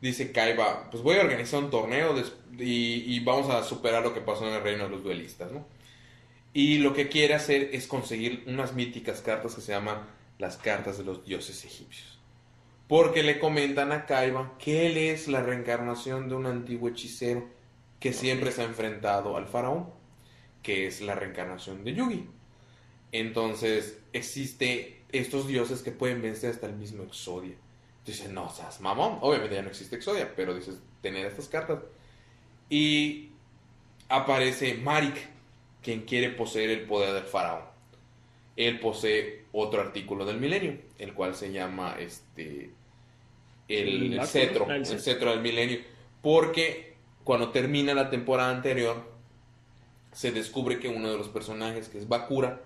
[0.00, 4.12] Dice Kaiba, pues voy a organizar un torneo des- y, y vamos a superar lo
[4.12, 5.64] que pasó en el reino de los duelistas, ¿no?
[6.54, 10.06] Y lo que quiere hacer es conseguir unas míticas cartas que se llaman
[10.38, 12.18] las cartas de los dioses egipcios.
[12.88, 17.48] Porque le comentan a Kaiba que él es la reencarnación de un antiguo hechicero
[17.98, 19.88] que siempre se ha enfrentado al faraón,
[20.62, 22.28] que es la reencarnación de Yugi.
[23.12, 27.54] Entonces, existe estos dioses que pueden vencer hasta el mismo Exodia.
[28.04, 29.18] Dices, no, seas mamón.
[29.20, 31.78] Obviamente ya no existe Exodia, pero dices, tener estas cartas.
[32.68, 33.30] Y
[34.08, 35.31] aparece Marik,
[35.82, 37.64] quien quiere poseer el poder del faraón.
[38.56, 42.70] Él posee otro artículo del milenio, el cual se llama este
[43.68, 45.30] el, El cetro, el cetro.
[45.30, 45.80] del milenio,
[46.20, 49.10] porque cuando termina la temporada anterior
[50.12, 52.60] se descubre que uno de los personajes, que es Bakura,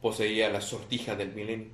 [0.00, 1.68] poseía la sortija del milenio.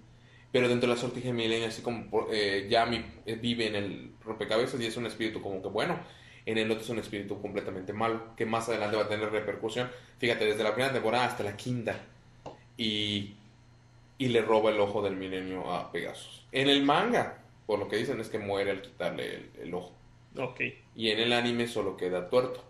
[0.53, 3.05] Pero dentro de la sortija del milenio, así como eh, Yami
[3.41, 6.01] vive en el rompecabezas y es un espíritu como que bueno,
[6.47, 9.91] en el otro es un espíritu completamente malo, que más adelante va a tener repercusión.
[10.19, 11.97] Fíjate, desde la primera temporada hasta la quinta.
[12.77, 13.35] Y,
[14.19, 16.47] y le roba el ojo del milenio a Pegasus.
[16.53, 19.93] En el manga, por lo que dicen, es que muere al quitarle el, el ojo.
[20.37, 20.61] Ok.
[20.97, 22.65] Y en el anime solo queda tuerto.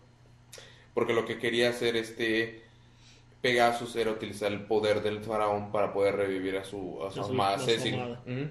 [0.94, 2.62] Porque lo que quería hacer este
[3.40, 7.24] Pegasus era utilizar el poder del faraón para poder revivir a su, a su A
[7.24, 7.94] su- amada Cecil.
[7.94, 8.22] amada.
[8.26, 8.48] Ujú.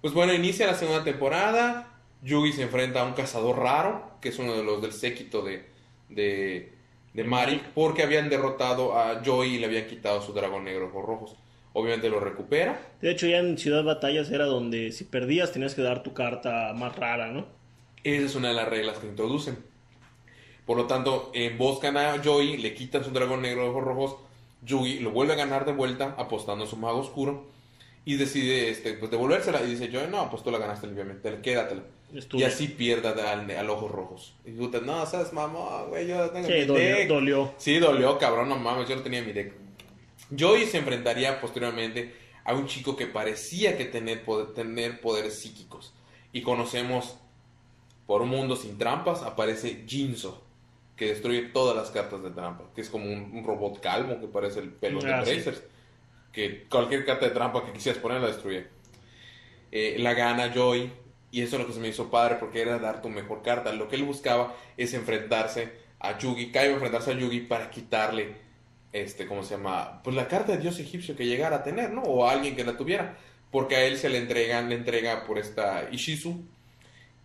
[0.00, 1.99] Pues bueno, inicia la segunda temporada.
[2.22, 5.64] Yugi se enfrenta a un cazador raro, que es uno de los del séquito de,
[6.08, 6.72] de,
[7.14, 11.04] de Marik, porque habían derrotado a Joy y le habían quitado su dragón negro ojos
[11.04, 11.36] rojos.
[11.72, 12.80] Obviamente lo recupera.
[13.00, 16.72] De hecho, ya en Ciudad Batallas era donde si perdías tenías que dar tu carta
[16.74, 17.46] más rara, ¿no?
[18.02, 19.56] Esa es una de las reglas que introducen.
[20.66, 24.16] Por lo tanto, emboscan a Joey, le quitan su dragón negro de ojos rojos.
[24.62, 27.46] Yugi lo vuelve a ganar de vuelta, apostando a su mago oscuro.
[28.04, 29.62] Y decide este, pues, devolvérsela.
[29.62, 31.82] Y dice: Joey, no, pues tú la ganaste limpiamente, quédatela.
[32.32, 34.34] Y así pierda al, al ojos rojos.
[34.44, 37.08] Y tú te, no, sabes, mamá, güey, yo tengo Sí, mi dolió, deck".
[37.08, 37.54] dolió.
[37.58, 39.52] Sí, dolió, cabrón, no mames, yo no tenía mi deck.
[40.38, 45.94] Joey se enfrentaría posteriormente a un chico que parecía que tener, poder, tener poderes psíquicos.
[46.32, 47.16] Y conocemos,
[48.06, 50.42] por un mundo sin trampas, aparece Jinzo,
[50.96, 54.26] que destruye todas las cartas de trampa, que es como un, un robot calmo que
[54.26, 55.32] parece el pelo de Ah, sí.
[55.34, 55.62] Brazers.
[56.32, 58.66] Que cualquier carta de trampa que quisieras poner la destruye.
[59.72, 60.90] Eh, la gana Joy,
[61.30, 63.72] y eso es lo que se me hizo padre porque era dar tu mejor carta.
[63.72, 68.34] Lo que él buscaba es enfrentarse a Yugi, Kaiba enfrentarse a Yugi para quitarle,
[68.92, 70.00] este, ¿cómo se llama?
[70.02, 72.02] Pues la carta de dios egipcio que llegara a tener, ¿no?
[72.02, 73.16] O a alguien que la tuviera.
[73.50, 76.40] Porque a él se le entregan, le entrega por esta Ishizu,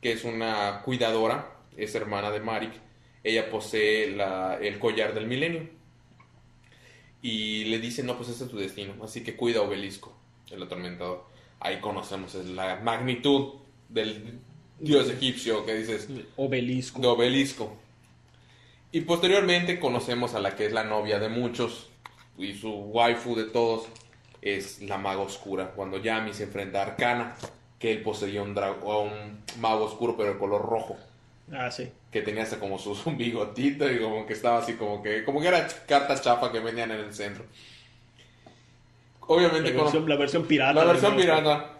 [0.02, 2.74] que es una cuidadora, es hermana de Marik.
[3.24, 5.68] Ella posee la- el collar del milenio.
[7.22, 9.04] Y le dice, no, pues ese es tu destino.
[9.04, 10.13] Así que cuida Obelisco,
[10.52, 11.26] el atormentador.
[11.60, 13.54] Ahí conocemos la magnitud
[13.89, 14.39] del
[14.80, 17.00] dios egipcio que dices, Obelisco.
[17.02, 17.78] de Obelisco.
[18.91, 21.89] Y posteriormente conocemos a la que es la novia de muchos
[22.38, 23.88] y su waifu de todos
[24.41, 25.71] es la maga oscura.
[25.71, 27.36] Cuando Yami se enfrenta a Arcana,
[27.80, 30.98] que él poseía un, un mago oscuro pero de color rojo,
[31.52, 31.89] Ah, sí.
[32.12, 35.48] que tenía hasta como su, bigotito y como que estaba así como que como que
[35.48, 37.45] era carta chafa que venían en el centro.
[39.28, 40.74] Obviamente La versión, la versión pirata.
[40.74, 41.80] la versión pirata.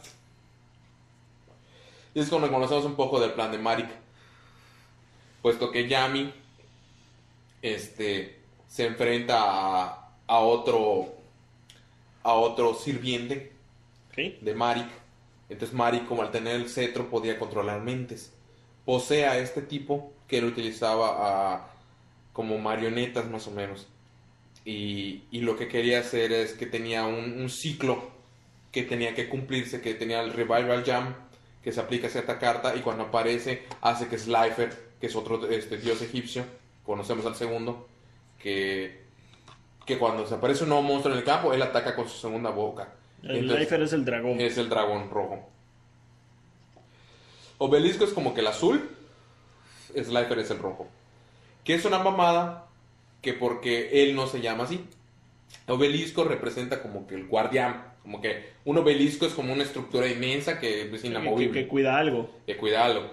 [2.16, 3.90] Y es cuando conocemos un poco del plan de Marik.
[5.42, 6.34] Puesto que Yami
[7.62, 11.14] este, se enfrenta a, a otro
[12.24, 13.52] a otro sirviente
[14.16, 14.88] de Marik.
[15.50, 18.34] Entonces Marik, como al tener el cetro, podía controlar mentes.
[18.86, 21.68] Posee a este tipo que él utilizaba a,
[22.34, 23.88] como marionetas más o menos.
[24.64, 28.10] Y, y lo que quería hacer es que tenía un, un ciclo
[28.72, 31.16] que tenía que cumplirse, que tenía el Revival Jam,
[31.66, 35.78] que se aplica cierta carta y cuando aparece hace que Slifer, que es otro este,
[35.78, 36.46] dios egipcio,
[36.86, 37.88] conocemos al segundo,
[38.38, 39.02] que,
[39.84, 42.52] que cuando se aparece un nuevo monstruo en el campo, él ataca con su segunda
[42.52, 42.94] boca.
[43.24, 44.40] El Entonces, Lifer es el dragón.
[44.40, 45.50] es el dragón rojo.
[47.58, 48.88] Obelisco es como que el azul.
[49.92, 50.88] Slifer es el rojo.
[51.64, 52.68] Que es una mamada
[53.24, 54.86] que porque él no se llama así.
[55.66, 60.60] Obelisco representa como que el guardián, como que un obelisco es como una estructura inmensa
[60.60, 62.30] que es Que, inamovible, que cuida algo.
[62.46, 63.12] que cuida algo.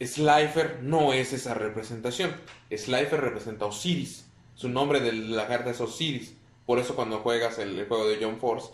[0.00, 2.34] Slifer no es esa representación.
[2.70, 4.26] Slifer representa a Osiris.
[4.54, 6.34] Su nombre de la carta es Osiris.
[6.66, 8.70] Por eso cuando juegas el, el juego de John Force,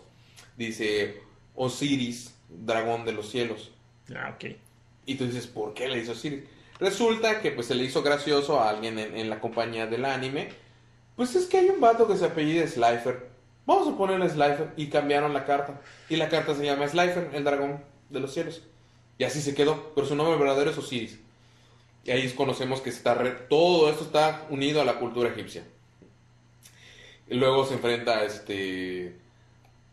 [0.57, 1.21] dice
[1.55, 3.71] Osiris, dragón de los cielos.
[4.15, 4.55] Ah, ok.
[5.05, 6.43] Y tú dices, ¿por qué le hizo Osiris?
[6.79, 10.49] Resulta que pues se le hizo gracioso a alguien en, en la compañía del anime.
[11.15, 13.32] Pues es que hay un vato que se apellida Slifer.
[13.65, 14.71] Vamos a ponerle Slifer.
[14.77, 15.79] Y cambiaron la carta.
[16.09, 18.61] Y la carta se llama Slifer, el dragón de los cielos.
[19.17, 19.91] Y así se quedó.
[19.95, 21.19] Pero su nombre verdadero es Osiris.
[22.05, 25.63] Y ahí conocemos que está re- todo esto está unido a la cultura egipcia.
[27.29, 29.15] Luego se enfrenta este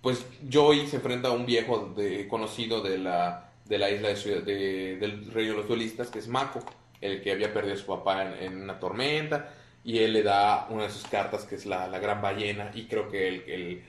[0.02, 4.96] pues Joey se enfrenta a un viejo de- conocido de la, de la isla de,
[4.96, 6.60] del rey de los duelistas, que es Mako,
[7.02, 9.52] el que había perdido a su papá en una tormenta,
[9.84, 12.86] y él le da una de sus cartas, que es la, la gran ballena, y
[12.86, 13.82] creo que el, el,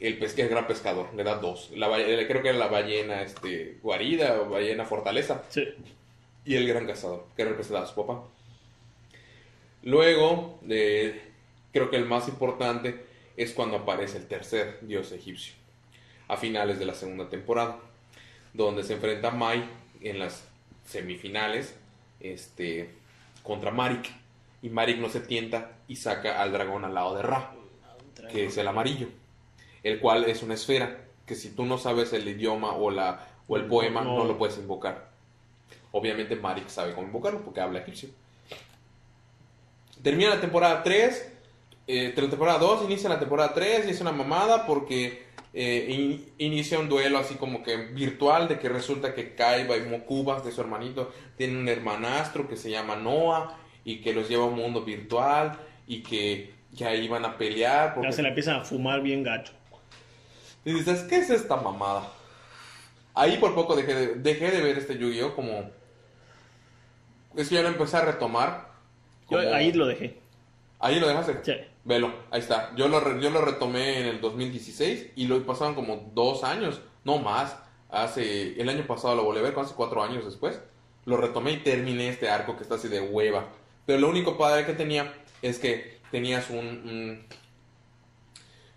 [0.00, 1.70] el, gran pescador, le da dos.
[1.76, 1.88] La,
[2.26, 5.64] creo que era la ballena este, guarida o ballena fortaleza, Sí.
[6.44, 8.24] y el gran cazador, que representaba a su papá.
[9.82, 11.20] Luego, eh,
[11.72, 13.04] creo que el más importante
[13.36, 15.54] es cuando aparece el tercer dios egipcio,
[16.26, 17.78] a finales de la segunda temporada,
[18.54, 19.64] donde se enfrenta Mai
[20.00, 20.48] en las
[20.84, 21.76] semifinales
[22.20, 22.90] este,
[23.42, 24.10] contra Marik.
[24.62, 27.52] Y Marik no se tienta y saca al dragón al lado de Ra,
[28.30, 29.08] que es el amarillo,
[29.82, 33.56] el cual es una esfera, que si tú no sabes el idioma o, la, o
[33.56, 34.24] el poema, No.
[34.24, 35.08] lo puedes invocar.
[35.92, 38.08] Obviamente Marik sabe cómo invocarlo porque habla egipcio.
[40.02, 41.32] Termina la temporada 3,
[41.86, 46.26] eh, la temporada 2, inicia la temporada 3 y es una mamada porque eh, in-
[46.38, 50.52] inicia un duelo así como que virtual de que resulta que Kaiba y Mokubas de
[50.52, 53.56] su hermanito tienen un hermanastro que se llama Noah
[53.88, 56.52] y que los lleva a un mundo virtual y que,
[56.84, 57.94] ahí van a pelear.
[57.94, 59.54] porque- Ya se la empiezan a fumar bien gacho.
[60.62, 62.06] y dices, ¿qué es esta mamada?
[63.14, 65.34] Ahí por poco dejé de, dejé de ver este Yu-Gi-Oh!
[65.34, 65.70] como...
[67.34, 68.72] Es que yo lo empecé a retomar.
[69.30, 70.18] Yo ahí lo dejé.
[70.80, 71.38] Ahí lo dejaste.
[71.42, 71.54] Sí.
[71.84, 72.74] Velo, ahí está.
[72.76, 77.16] Yo lo, yo lo retomé en el 2016 y lo pasaron como dos años, no
[77.16, 77.56] más.
[77.88, 80.60] Hace, el año pasado lo volví a ver, casi cuatro años después.
[81.06, 83.48] Lo retomé y terminé este arco que está así de hueva.
[83.88, 87.24] Pero lo único padre que tenía es que tenías un, un-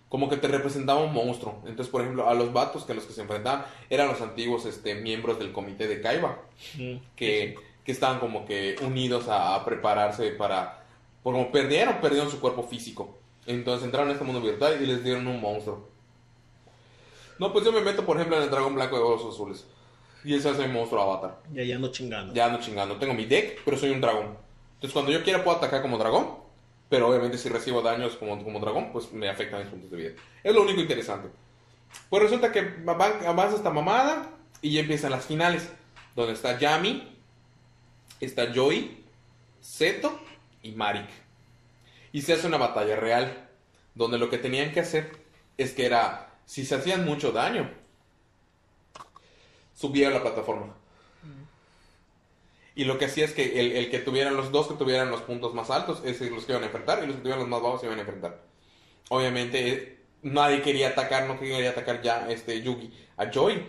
[0.07, 1.59] como que te representaba un monstruo.
[1.65, 4.95] Entonces, por ejemplo, a los vatos que los que se enfrentaban eran los antiguos este,
[4.95, 6.39] miembros del comité de Kaiba
[6.77, 6.95] Mm.
[7.17, 10.85] que, que estaban como que unidos a, a prepararse para...
[11.23, 13.17] Por como perdieron, perdieron su cuerpo físico.
[13.45, 15.89] Entonces entraron en este mundo virtual y les dieron un monstruo.
[17.37, 19.65] No, pues yo me meto, por ejemplo, en el dragón blanco de ojos azules.
[20.23, 21.39] Y ese hace mi monstruo avatar.
[21.53, 22.33] Ya, ya ando chingando.
[22.33, 22.95] Ya ando chingando.
[22.95, 24.37] Tengo mi deck, pero soy un dragón.
[24.81, 26.39] Entonces cuando yo quiera puedo atacar como dragón.
[26.89, 30.11] Pero obviamente si recibo daños como, como dragón, pues me afectan mis puntos de vida.
[30.43, 31.29] Es lo único interesante.
[32.09, 35.69] Pues resulta que van- avanza esta mamada y ya empiezan las finales.
[36.15, 37.15] Donde está Yami,
[38.19, 39.05] está Joy,
[39.61, 40.19] Seto
[40.63, 41.07] y Marik.
[42.11, 43.47] Y se hace una batalla real.
[43.95, 45.11] Donde lo que tenían que hacer
[45.57, 47.69] es que era, si se hacían mucho daño,
[49.73, 50.75] subía a la plataforma.
[52.75, 55.21] Y lo que hacía es que el, el que tuvieran los dos que tuvieran los
[55.21, 57.61] puntos más altos, es los que iban a enfrentar, y los que tuvieran los más
[57.61, 58.41] bajos se iban a enfrentar.
[59.09, 63.65] Obviamente, eh, nadie quería atacar, no quería atacar ya este Yugi a Joy,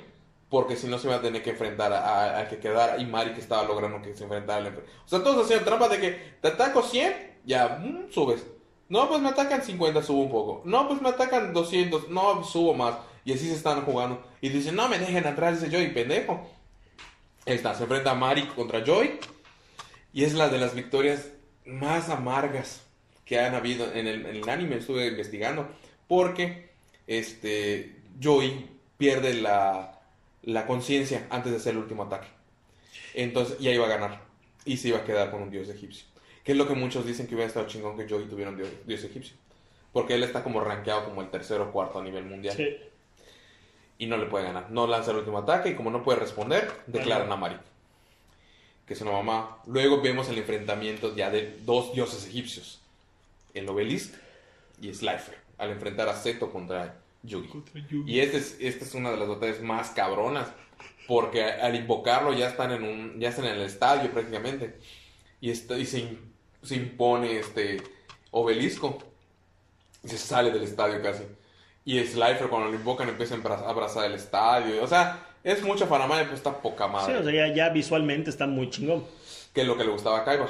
[0.49, 3.33] porque si no se iba a tener que enfrentar a- a- que quedara, y Mari
[3.33, 4.69] que estaba logrando que se enfrentara
[5.05, 8.47] O sea, todos hacían trampas de que te ataco 100, ya mm, subes.
[8.89, 10.63] No, pues me atacan 50, subo un poco.
[10.67, 12.95] No, pues me atacan 200, no, subo más.
[13.25, 14.23] Y así se están jugando.
[14.43, 16.47] Y dicen, no me dejen atrás, dice Joy, pendejo.
[17.45, 19.19] Está, se enfrenta a Mari contra Joy.
[20.13, 21.31] Y es la de las victorias
[21.65, 22.83] más amargas
[23.25, 24.77] que han habido en el, en el anime.
[24.77, 25.69] Estuve investigando.
[26.07, 26.71] Porque
[27.07, 28.69] este, Joy
[28.99, 30.01] pierde la,
[30.43, 32.29] la conciencia antes de hacer el último ataque.
[33.15, 34.23] Entonces ya iba a ganar.
[34.65, 36.07] Y se iba a quedar con un dios egipcio.
[36.45, 38.69] Que es lo que muchos dicen que hubiera estado chingón que Joy tuviera un dios,
[38.87, 39.35] dios egipcio.
[39.93, 42.77] Porque él está como rankeado como el tercero o cuarto a nivel mundial Sí.
[44.03, 44.69] Y no le puede ganar.
[44.71, 47.57] No lanza el último ataque y como no puede responder, declaran a Mari,
[48.85, 49.59] que es una mamá.
[49.67, 52.81] Luego vemos el enfrentamiento ya de dos dioses egipcios,
[53.55, 54.13] el Obelisk
[54.81, 57.49] y Slifer, al enfrentar a Seto contra Yugi.
[58.09, 60.49] Y esta es, esta es una de las batallas más cabronas,
[61.07, 64.79] porque al invocarlo ya están en un, ya están en el estadio prácticamente,
[65.41, 66.19] y, está- y se,
[66.65, 67.81] se impone este
[68.33, 68.99] Obelisco,
[70.03, 71.23] y se sale del estadio casi.
[71.85, 74.83] Y Slifer cuando lo invocan empieza a abrazar el estadio.
[74.83, 77.19] O sea, es mucha faramaya, pues está poca Sí, madre.
[77.19, 79.05] o sea, ya, ya visualmente está muy chingón.
[79.53, 80.49] que es lo que le gustaba a Kaiba.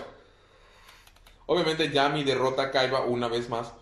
[1.47, 3.73] Obviamente Yami derrota a Kaiba una vez más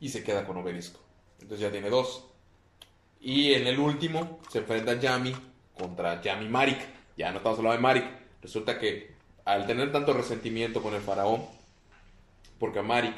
[0.00, 1.00] y se queda con Obelisco.
[1.40, 2.24] Entonces ya tiene dos.
[3.20, 5.34] Y en el último se enfrenta Yami
[5.78, 6.78] contra Yami Marik.
[7.16, 8.04] Ya no estamos hablando de Marik.
[8.42, 9.12] Resulta que
[9.44, 11.44] al tener tanto resentimiento con el faraón,
[12.58, 13.14] porque a Marik,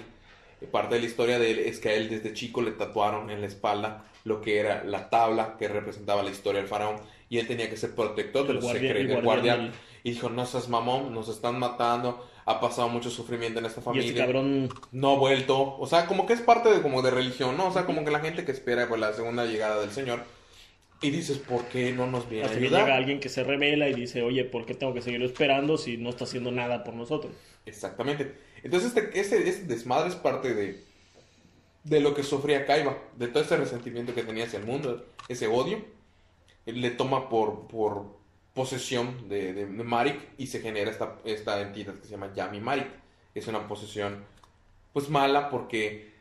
[0.65, 3.41] parte de la historia de él es que a él desde chico le tatuaron en
[3.41, 6.97] la espalda lo que era la tabla que representaba la historia del faraón
[7.29, 10.45] y él tenía que ser protector de El los guardián- secretos, guardián Y dijo, no
[10.47, 14.69] seas mamón, nos están matando, ha pasado mucho sufrimiento en esta Y familia este cabrón
[14.93, 15.77] no ha vuelto.
[15.79, 17.69] O sea, como que es parte de, como de religión, ¿no?
[17.69, 20.23] O sea, como que la gente que espera pues, la segunda llegada del Señor.
[21.01, 22.83] Y dices, ¿por qué no nos viene a hasta que ayudar?
[22.85, 25.97] llega alguien que se revela y dice, oye, ¿por qué tengo que seguirlo esperando si
[25.99, 27.33] no está haciendo nada por nosotros?
[27.67, 28.35] Exactamente.
[28.65, 30.83] Entonces, este, este, este desmadre es parte de,
[31.85, 35.47] de lo que sufría Kaiba, de todo ese resentimiento que tenía hacia el mundo, ese
[35.47, 35.85] odio.
[36.67, 38.07] Él le toma por, por
[38.55, 42.61] posesión de, de, de Marik y se genera esta, esta entidad que se llama Yami
[42.61, 42.89] Marik.
[43.35, 44.25] Es una posesión,
[44.93, 46.13] pues mala, porque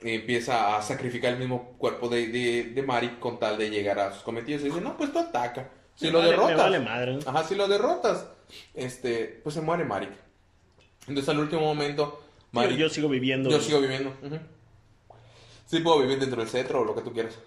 [0.00, 4.12] empieza a sacrificar el mismo cuerpo de, de, de Marik con tal de llegar a
[4.12, 4.62] sus cometidos.
[4.62, 5.70] Y dice, no, pues tú ataca.
[5.94, 6.56] Si Me lo vale- derrotas.
[6.56, 7.18] vale madre.
[7.24, 8.26] Ajá, si lo derrotas,
[8.74, 10.10] este, pues se muere Marik.
[11.06, 13.50] Entonces al último momento, Yo, Marik, yo sigo viviendo.
[13.50, 14.12] yo sigo viviendo.
[15.66, 17.38] Sí puedo vivir dentro del cetro o lo que tú quieras,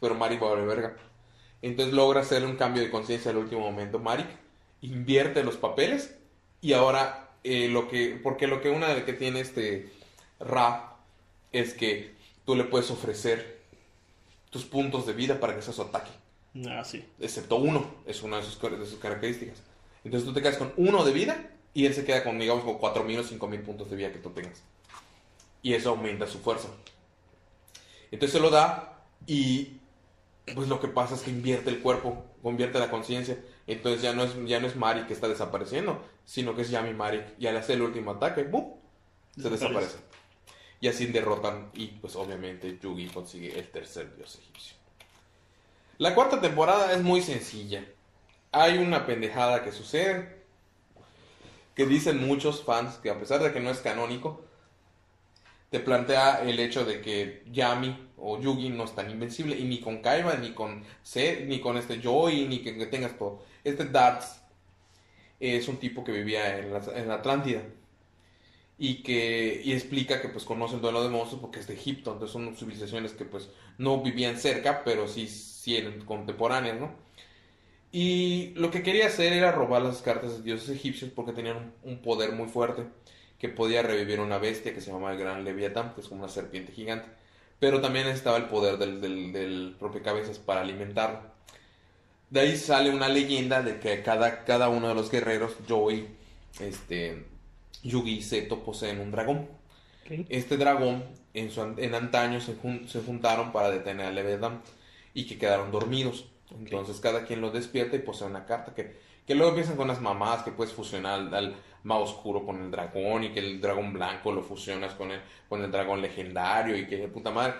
[0.00, 0.96] pero Marik va a verga.
[1.62, 3.98] Entonces logra hacerle un cambio de conciencia al último momento.
[3.98, 4.26] Marik
[4.82, 6.16] invierte los papeles
[6.60, 9.90] y ahora eh, lo que, porque lo que una de que tiene este
[10.40, 10.96] Ra
[11.52, 13.60] es que tú le puedes ofrecer
[14.50, 16.10] tus puntos de vida para que sea su ataque
[16.68, 17.04] Ah, sí.
[17.20, 19.58] excepto uno, es una de sus, de sus características.
[20.04, 22.78] Entonces tú te quedas con uno de vida y él se queda con, digamos, con
[22.78, 24.62] 4.000 o 5.000 puntos de vida que tú tengas.
[25.62, 26.68] Y eso aumenta su fuerza.
[28.10, 29.80] Entonces se lo da y
[30.54, 33.38] pues lo que pasa es que invierte el cuerpo, convierte la conciencia.
[33.66, 36.94] Entonces ya no es ya no es Mari que está desapareciendo, sino que es Yami
[36.94, 37.22] Mari.
[37.38, 38.74] Y al hacer el último ataque, ¡bum!
[39.36, 39.98] Se Desaparece.
[39.98, 39.98] desaparece.
[40.80, 44.76] Y así derrotan y pues obviamente Yugi consigue el tercer dios egipcio.
[45.98, 47.84] La cuarta temporada es muy sencilla.
[48.52, 50.35] Hay una pendejada que sucede.
[51.76, 54.44] Que dicen muchos fans que a pesar de que no es canónico,
[55.70, 59.56] te plantea el hecho de que Yami o Yugi no es tan invencible.
[59.58, 63.18] Y ni con Kaiba, ni con Zed, ni con este Joy, ni que, que tengas
[63.18, 63.44] todo.
[63.64, 64.40] Este Darts
[65.40, 67.62] es un tipo que vivía en la, en la Atlántida.
[68.78, 72.12] Y que y explica que pues conoce el duelo de monstruos porque es de Egipto.
[72.12, 73.48] Entonces son civilizaciones que pues
[73.78, 77.05] no vivían cerca, pero sí, sí eran contemporáneas, ¿no?
[77.92, 81.98] Y lo que quería hacer era robar las cartas de dioses egipcios porque tenían un,
[82.02, 82.84] poder muy fuerte
[83.38, 86.32] que podía revivir una bestia que se llama el Gran Leviatán, que es como una
[86.32, 87.08] serpiente gigante.
[87.58, 91.20] Pero también estaba el poder del, del, del rompecabezas para alimentarlo.
[92.30, 96.08] De ahí sale una leyenda de que cada, cada uno de los guerreros, Joey,
[96.60, 97.24] este,
[97.82, 99.48] Yugi y Seto, poseen un dragón.
[100.28, 104.62] Este dragón, en, su, en antaño, se, jun- se juntaron para detener a Leviatán
[105.14, 106.26] y que quedaron dormidos.
[106.50, 110.00] Entonces cada quien lo despierta y posee una carta que, que luego empiezan con las
[110.00, 114.32] mamadas que puedes fusionar al, más oscuro con el dragón y que el dragón blanco
[114.32, 117.54] lo fusionas con el, con el dragón legendario y que de puta madre.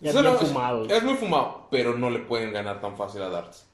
[0.00, 0.84] Es muy no- fumado.
[0.88, 3.66] Es muy fumado, pero no le pueden ganar tan fácil a Darts.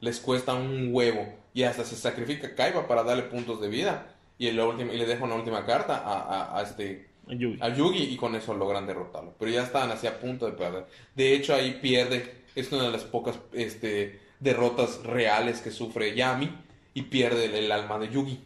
[0.00, 4.06] Les cuesta un huevo y hasta se sacrifica Kaiba para darle puntos de vida
[4.38, 6.22] y, la última, y le deja una última carta a,
[6.54, 7.58] a- a este Yugi.
[7.60, 9.34] a Yugi y con eso logran derrotarlo.
[9.38, 10.86] Pero ya estaban así a punto de perder.
[11.14, 12.39] De hecho, ahí pierde.
[12.54, 16.52] Es una de las pocas este, derrotas reales que sufre Yami
[16.94, 18.40] y pierde el, el alma de Yugi.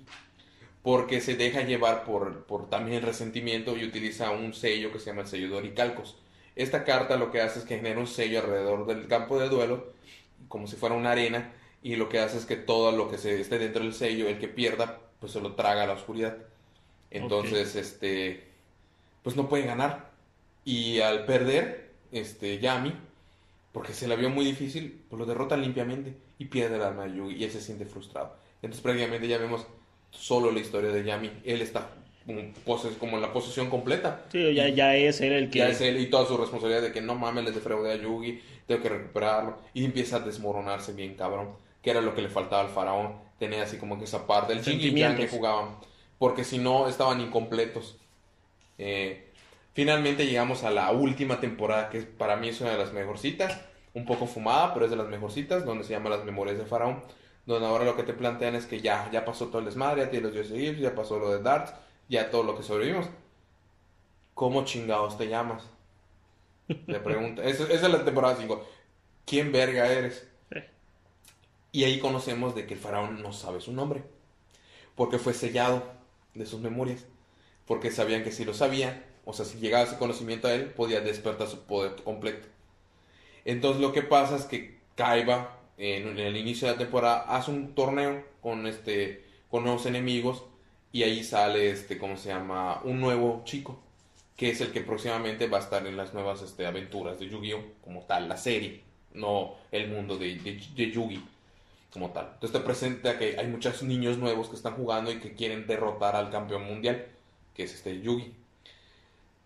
[0.83, 5.23] Porque se deja llevar por, por también resentimiento y utiliza un sello que se llama
[5.23, 6.17] el sello de Oricalcos.
[6.57, 9.93] Esta carta lo que hace es que genera un sello alrededor del campo de duelo,
[10.49, 11.53] como si fuera una arena,
[11.83, 14.39] y lo que hace es que todo lo que se esté dentro del sello, el
[14.39, 16.37] que pierda, pues se lo traga a la oscuridad.
[17.11, 18.45] Entonces, este,
[19.23, 20.11] pues no puede ganar.
[20.65, 22.95] Y al perder, este, Yami,
[23.75, 27.17] porque se la vio muy difícil, pues lo derrotan limpiamente y pierde el alma de
[27.19, 28.37] Yugi y él se siente frustrado.
[28.63, 29.67] Entonces prácticamente ya vemos
[30.11, 31.31] solo la historia de Yami.
[31.45, 31.91] Él está
[32.27, 34.23] como, pose- como en la posesión completa.
[34.33, 35.59] Sí, ya, ya es él el que.
[35.59, 38.41] Ya es él y toda su responsabilidad de que no mames, le defraudé a Yugi,
[38.67, 39.59] tengo que recuperarlo.
[39.75, 41.51] Y empieza a desmoronarse bien cabrón,
[41.83, 43.19] que era lo que le faltaba al faraón.
[43.39, 45.77] Tenía así como que esa parte, el yang que jugaban.
[46.19, 47.99] Porque si no, estaban incompletos.
[48.79, 49.33] Eh,
[49.75, 53.61] finalmente llegamos a la última temporada, que para mí es una de las mejorcitas.
[53.93, 57.05] Un poco fumada, pero es de las mejorcitas, donde se llama Las Memorias de Faraón.
[57.47, 60.11] Donde ahora lo que te plantean es que ya, ya pasó todo el desmadre, ya
[60.11, 61.75] tiene los dioses egipcios, ya pasó lo de Darts,
[62.09, 63.07] ya todo lo que sobrevivimos.
[64.35, 65.63] ¿Cómo chingados te llamas?
[66.67, 67.45] Le pregunta.
[67.45, 68.67] Esa, esa es la temporada 5.
[69.27, 70.27] ¿Quién verga eres?
[71.71, 74.03] Y ahí conocemos de que el faraón no sabe su nombre.
[74.95, 75.83] Porque fue sellado
[76.35, 77.05] de sus memorias.
[77.67, 81.01] porque sabían que si lo sabían, o sea, si llegaba ese conocimiento a él, podía
[81.01, 82.47] despertar su poder completo.
[83.45, 87.75] Entonces lo que pasa es que Kaiba, en, el inicio de la temporada, hace un
[87.75, 90.45] torneo con, este, con nuevos enemigos
[90.93, 92.81] y ahí sale, este, ¿cómo se llama?
[92.85, 93.81] Un nuevo chico,
[94.37, 97.63] que es el que próximamente va a estar en las nuevas este, aventuras de Yu-Gi-Oh!
[97.83, 101.23] como tal, la serie, no el mundo de, de, de Yugi
[101.93, 102.31] como tal.
[102.35, 106.17] Entonces te presenta que hay muchos niños nuevos que están jugando y que quieren derrotar
[106.17, 107.07] al campeón mundial,
[107.55, 108.35] que es este Yugi.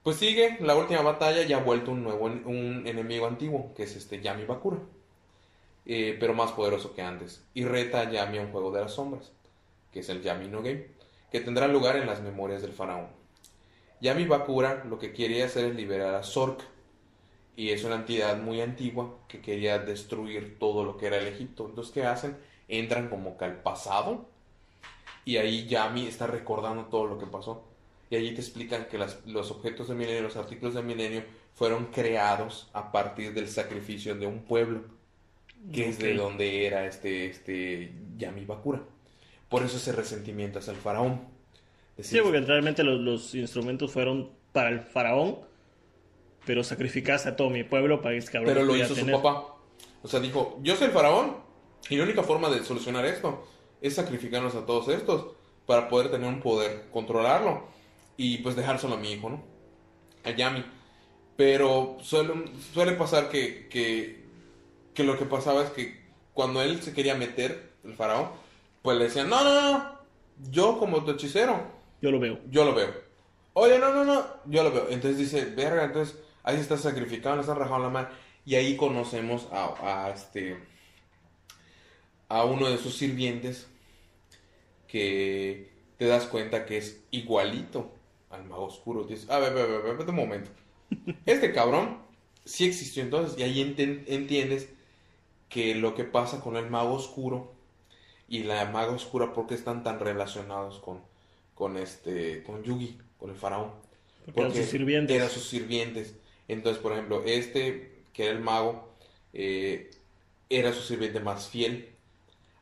[0.09, 3.95] Pues sigue la última batalla y ha vuelto un nuevo un enemigo antiguo, que es
[3.95, 4.79] este Yami Bakura.
[5.85, 7.45] Eh, pero más poderoso que antes.
[7.53, 9.33] Y reta a Yami a un juego de las sombras,
[9.93, 10.87] que es el Yami no Game,
[11.31, 13.09] que tendrá lugar en las memorias del faraón.
[14.01, 16.63] Yami Bakura lo que quería hacer es liberar a Zork,
[17.55, 21.67] y es una entidad muy antigua que quería destruir todo lo que era el Egipto.
[21.67, 22.39] Entonces, ¿qué hacen?
[22.67, 24.25] Entran como que al pasado
[25.27, 27.68] y ahí Yami está recordando todo lo que pasó.
[28.11, 31.87] Y allí te explican que las, los objetos de milenio, los artículos de milenio, fueron
[31.87, 34.85] creados a partir del sacrificio de un pueblo,
[35.73, 38.83] que es de donde era este, este Yami Bakura.
[39.49, 41.21] Por eso ese resentimiento hacia el faraón.
[41.99, 45.49] sí, porque realmente los, los instrumentos fueron para el faraón
[46.49, 49.55] pero sacrificaste a todo mi pueblo para que este cabrón Pero lo hizo su papá.
[50.03, 51.37] O sea, dijo, yo soy el faraón
[51.91, 53.47] y la única forma de solucionar esto
[53.83, 55.27] es sacrificarnos a todos estos
[55.67, 57.65] para poder tener un poder, controlarlo
[58.19, 59.43] y pues dejárselo a mi hijo, ¿no?
[60.25, 60.63] A Yami.
[61.37, 62.35] Pero suele,
[62.75, 64.25] suele pasar que, que,
[64.93, 66.05] que lo que pasaba es que
[66.35, 68.29] cuando él se quería meter, el faraón,
[68.83, 69.99] pues le decían, no, no, no,
[70.51, 71.63] yo como tu hechicero.
[72.03, 72.41] Yo lo veo.
[72.51, 72.93] Yo lo veo.
[73.55, 74.89] Oye, no, no, no, yo lo veo.
[74.91, 78.09] Entonces dice, verga, entonces ahí se está sacrificando, le están rajando la mano.
[78.45, 80.59] Y ahí conocemos a, este
[82.29, 83.69] a uno de sus sirvientes
[84.89, 87.98] que te das cuenta que es igualito
[88.31, 89.05] al mago oscuro.
[89.05, 90.51] Dices, a ver, a ver, a ver, un momento.
[91.27, 91.99] Este cabrón
[92.45, 94.69] sí existió entonces y ahí entiendes
[95.49, 97.53] que lo que pasa con el mago oscuro
[98.29, 101.01] y la maga oscura porque están tan relacionados con,
[101.55, 103.73] con este con Yugi, con el faraón.
[104.27, 105.17] Porque, eran sus sirvientes.
[105.17, 106.15] Eran sus sirvientes.
[106.49, 108.89] Entonces, por ejemplo, este, que era el mago,
[109.33, 109.91] eh,
[110.51, 111.91] era su sirviente más fiel.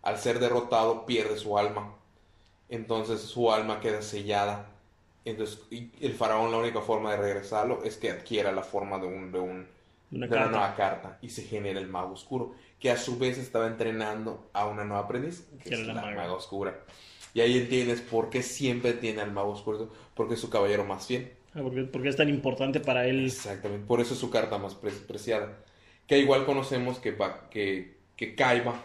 [0.02, 1.96] Al ser derrotado, pierde su alma.
[2.68, 4.75] Entonces, su alma queda sellada.
[5.26, 5.60] Entonces,
[6.00, 9.40] el faraón, la única forma de regresarlo es que adquiera la forma de, un, de,
[9.40, 9.66] un,
[10.12, 14.48] una, nueva carta y se genera el mago oscuro, que a su vez estaba entrenando
[14.52, 16.78] a una nueva aprendiz, que es la, maga oscura.
[17.34, 21.08] Y ahí entiendes por qué siempre tiene al mago oscuro, porque es su caballero más
[21.08, 21.32] fiel.
[21.54, 23.26] Ah, porque, es tan importante para él.
[23.26, 25.58] Exactamente, por eso es su carta más preciada.
[26.06, 27.16] Que igual conocemos que,
[27.50, 28.80] que, que Kaiba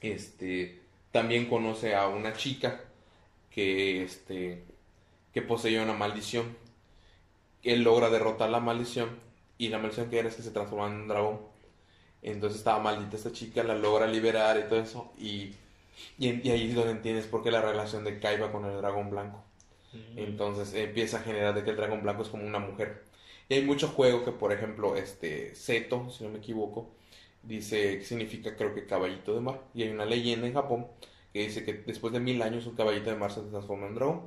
[0.00, 0.80] este,
[1.12, 2.80] también conoce a una chica
[3.50, 4.64] que, este,
[5.34, 6.56] que poseía una maldición.
[7.64, 9.18] Él logra derrotar la maldición
[9.58, 11.40] y la maldición que era es que se transforma en un dragón.
[12.22, 15.12] Entonces estaba maldita esta chica, la logra liberar y todo eso.
[15.18, 15.54] Y,
[16.18, 19.10] y, y ahí es donde entiendes por qué la relación de Kaiba con el dragón
[19.10, 19.44] blanco.
[20.16, 23.04] Entonces empieza a generar de que el dragón blanco es como una mujer.
[23.48, 26.90] Y hay muchos juegos que, por ejemplo, este Seto, si no me equivoco,
[27.42, 29.60] dice que significa creo que caballito de mar.
[29.74, 30.86] Y hay una leyenda en Japón
[31.32, 34.22] que dice que después de mil años un caballito de mar se transforma en dragón.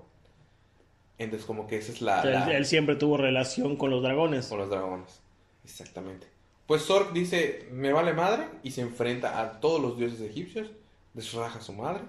[1.17, 4.47] Entonces como que esa es la, Él, siempre tuvo relación con los dragones.
[4.47, 5.21] Con los dragones,
[5.63, 6.27] exactamente.
[6.67, 10.69] Pues Zork dice, me vale madre, y se enfrenta a todos los dioses egipcios,
[11.13, 12.01] desraja a su madre,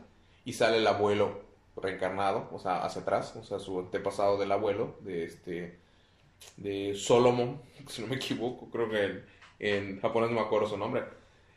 [0.44, 1.40] y sale el abuelo
[1.76, 5.78] reencarnado, o sea, hacia atrás, o sea, su antepasado del abuelo, de este,
[6.56, 9.24] de Solomon, si no me equivoco, creo que en,
[9.60, 11.04] en japonés no me acuerdo su nombre,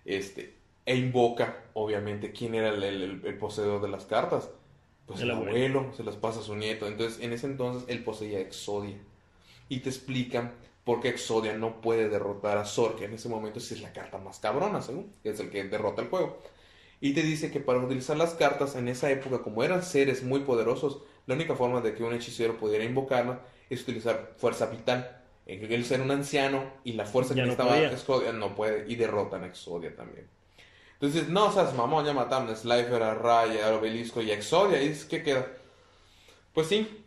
[0.05, 4.49] este, e invoca, obviamente, quién era el, poseedor de las cartas.
[5.11, 5.91] Pues el, abuelo.
[5.95, 6.87] se las pasa a su nieto.
[6.87, 8.97] Entonces, en ese entonces, él poseía Exodia.
[9.69, 10.53] Y te explican
[10.83, 13.93] por qué Exodia no puede derrotar a Zor, que en ese momento sí es la
[13.93, 16.39] carta más cabrona, según, que es el que derrota el juego.
[16.99, 20.41] Y te dice que para utilizar las cartas en esa época, como eran seres muy
[20.41, 25.17] poderosos, la única forma de que un hechicero pudiera invocarla es utilizar fuerza vital.
[25.45, 29.43] Él ser un anciano y la fuerza que no estaba Exodia no puede y derrotan
[29.43, 30.27] a Exodia también.
[31.01, 34.83] Entonces, no seas mamón, ya mataron a Slifer, a Raya, a Obelisco y a Exodia.
[34.83, 35.47] ¿Y qué queda?
[36.53, 37.05] Pues sí,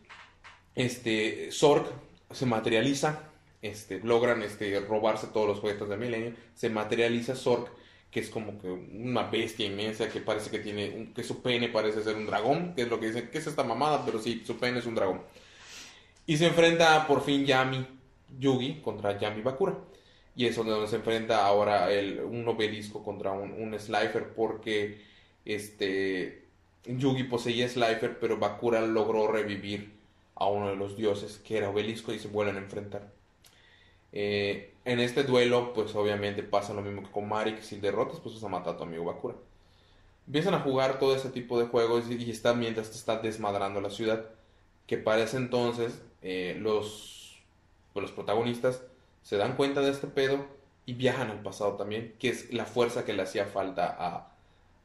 [0.74, 1.86] este, Zork
[2.32, 3.20] se materializa,
[3.62, 7.70] este, logran este, robarse todos los juguetes de Milenio, se materializa Zork
[8.14, 12.00] que es como que una bestia inmensa que parece que tiene, que su pene parece
[12.00, 14.56] ser un dragón, que es lo que dicen, que es esta mamada, pero sí, su
[14.56, 15.20] pene es un dragón.
[16.24, 17.84] Y se enfrenta por fin Yami
[18.38, 19.74] Yugi contra Yami Bakura.
[20.36, 21.88] Y es donde se enfrenta ahora
[22.24, 25.00] un obelisco contra un, un Slifer porque
[25.44, 26.44] este
[26.86, 29.92] Yugi poseía Slifer, pero Bakura logró revivir
[30.34, 33.10] a uno de los dioses, que era Obelisco, y se vuelven a enfrentar.
[34.12, 38.20] Eh, en este duelo, pues obviamente pasa lo mismo que con Mari, que si derrotas,
[38.20, 39.36] pues vas a matar a tu amigo Bakura.
[40.26, 43.90] Empiezan a jugar todo ese tipo de juegos y, están mientras te está desmadrando la
[43.90, 44.26] ciudad.
[44.86, 47.42] Que para ese entonces eh, los,
[47.92, 48.82] pues, los protagonistas
[49.24, 50.46] se dan cuenta de este pedo
[50.86, 54.34] y viajan al pasado también, que es la fuerza que le hacía falta a,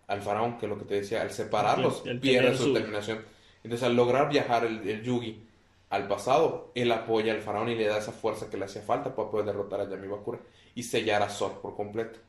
[0.07, 3.19] al faraón, que es lo que te decía, al separarlos, pierde su, determinación.
[3.63, 5.43] Entonces, al lograr viajar el, Yugi
[5.89, 9.13] al pasado, él apoya al faraón y le da esa fuerza que le hacía falta
[9.13, 10.39] para poder derrotar a Yami Bakura
[10.73, 12.19] y sellar a Zor por completo.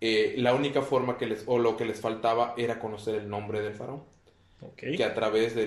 [0.00, 3.60] Eh, la única forma que les, o lo que les faltaba era conocer el nombre
[3.60, 4.02] del faraón.
[4.76, 5.66] Que a través de,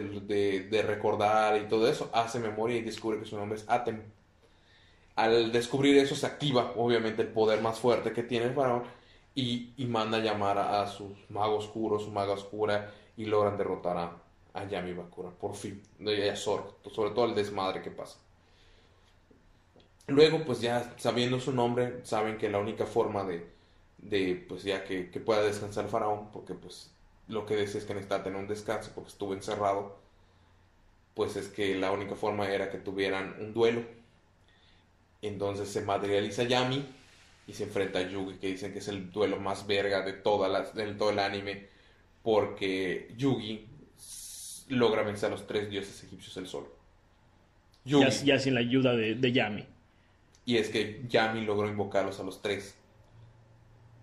[0.69, 4.01] de, recordar y todo eso, hace memoria y descubre que su nombre es Atem.
[5.15, 8.83] Al descubrir eso se activa obviamente el poder más fuerte que tiene el faraón
[9.33, 14.17] y, manda a llamar a, sus magos oscuros, su maga oscura y logran derrotar a,
[14.53, 16.73] a Yami Bakura, por fin, y a sobre
[17.11, 18.17] todo el desmadre que pasa.
[20.07, 23.47] Luego, pues ya sabiendo su nombre, saben que la única forma de,
[23.97, 26.91] de pues ya que, que, pueda descansar el faraón, porque pues
[27.27, 29.97] lo que decía es que necesitaba tener un descanso porque estuvo encerrado,
[31.15, 33.81] pues es que la única forma era que tuvieran un duelo
[35.27, 36.85] entonces se materializa Yami
[37.47, 40.47] y se enfrenta a Yugi, que dicen que es el duelo más verga de, toda
[40.47, 40.63] la,
[40.97, 41.67] todo el anime,
[42.23, 43.67] porque Yugi
[44.69, 46.67] logra vencer a los tres dioses egipcios el sol.
[47.83, 49.65] ya, sin la ayuda de, Yami.
[50.45, 52.75] Y es que Yami logró invocarlos a los tres,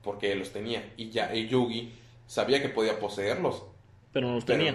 [0.03, 0.93] porque él los tenía.
[0.97, 1.93] Y, ya, Yugi
[2.27, 3.65] sabía que podía poseerlos.
[4.13, 4.75] Pero no los tenía.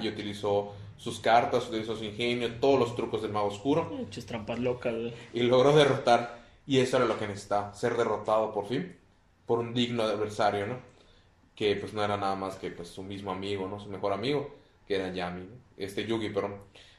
[0.00, 3.84] y utilizó sus cartas, utilizó su ingenio, todos los trucos del mago oscuro.
[3.84, 4.94] Muchas trampas locas.
[5.32, 8.96] Y logró derrotar, y eso era lo que necesitaba, ser derrotado por fin,
[9.46, 10.78] por un digno adversario, ¿no?
[11.54, 13.78] Que pues no era nada más que pues su mismo amigo, ¿no?
[13.78, 14.54] Su mejor amigo,
[14.86, 16.56] que era Yami, este Yugi, perdón.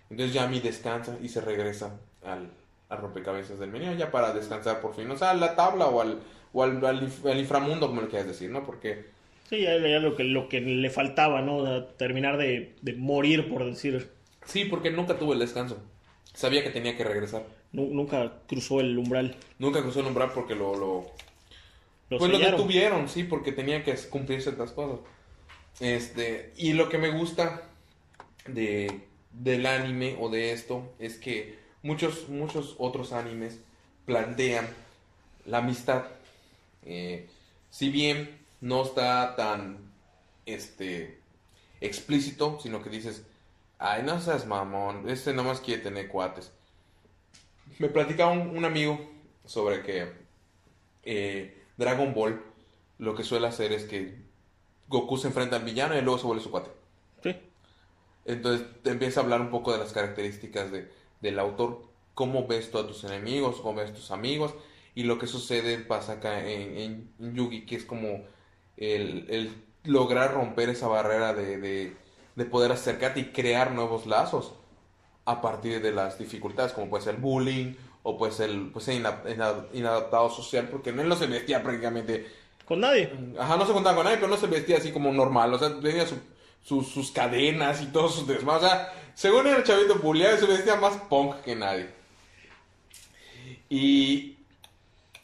[0.10, 2.52] Entonces Yami descansa y se regresa al,
[2.90, 6.22] rompecabezas del menú ya para descansar por fin, o sea, a la tabla o al,
[6.54, 8.64] o al, inframundo, como le quieras decir, ¿no?
[8.64, 9.15] Porque
[9.50, 11.84] Sí, ya, lo, que, lo que le faltaba, ¿no?
[11.84, 14.10] terminar de, morir, por decir.
[14.46, 15.78] Sí, porque nunca tuvo el descanso.
[16.34, 17.46] Sabía que tenía que regresar.
[17.72, 19.36] nunca cruzó el umbral.
[19.60, 20.76] Nunca cruzó el umbral porque lo...
[20.76, 21.06] lo...
[22.10, 25.00] pues lo detuvieron, sí, porque tenía que cumplir ciertas cosas.
[25.80, 27.70] Este, y lo que me gusta
[28.48, 33.60] de, del anime o de esto es que muchos, muchos otros animes
[34.06, 34.68] plantean
[35.46, 36.06] la amistad.
[36.86, 37.28] Eh,
[37.70, 39.78] si bien no está tan
[40.48, 41.20] este
[41.82, 43.24] explícito, sino que dices,
[43.78, 46.52] ay, no seas mamón, este nomás quiere tener cuates.
[47.78, 49.00] Me platicaba un, amigo
[49.46, 50.12] sobre que
[51.04, 52.42] eh, Dragon Ball
[52.98, 54.16] lo que suele hacer es que
[54.88, 56.72] Goku se enfrenta al villano y luego se vuelve su cuate.
[57.22, 57.36] Sí.
[58.26, 60.92] Entonces te empieza a hablar un poco de las características de,
[61.22, 61.84] del autor,
[62.16, 64.56] cómo ves tú a tus enemigos, cómo ves a tus amigos,
[64.96, 68.34] y lo que sucede pasa acá en, en Yugi, que es como
[68.78, 69.54] el,
[69.84, 71.96] lograr romper esa barrera de,
[72.50, 74.54] poder acercarte y crear nuevos lazos
[75.26, 77.74] a partir de las dificultades, como puede ser el bullying
[78.04, 82.28] o puede ser, pues, inadaptado social, porque no, no se vestía prácticamente...
[82.66, 83.12] Con nadie.
[83.40, 85.80] Ajá, no se contaba con nadie, pero no se vestía así como normal, o sea,
[85.80, 86.06] tenía
[86.64, 90.98] sus cadenas y todos sus desmados, o sea, según el chavito bulleado, se vestía más
[91.10, 91.90] punk que nadie.
[93.70, 94.38] Y,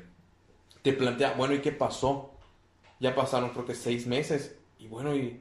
[0.83, 2.31] te plantea, bueno, ¿y qué pasó?
[3.01, 4.57] Ya pasaron creo que seis meses.
[4.79, 5.41] Y bueno, y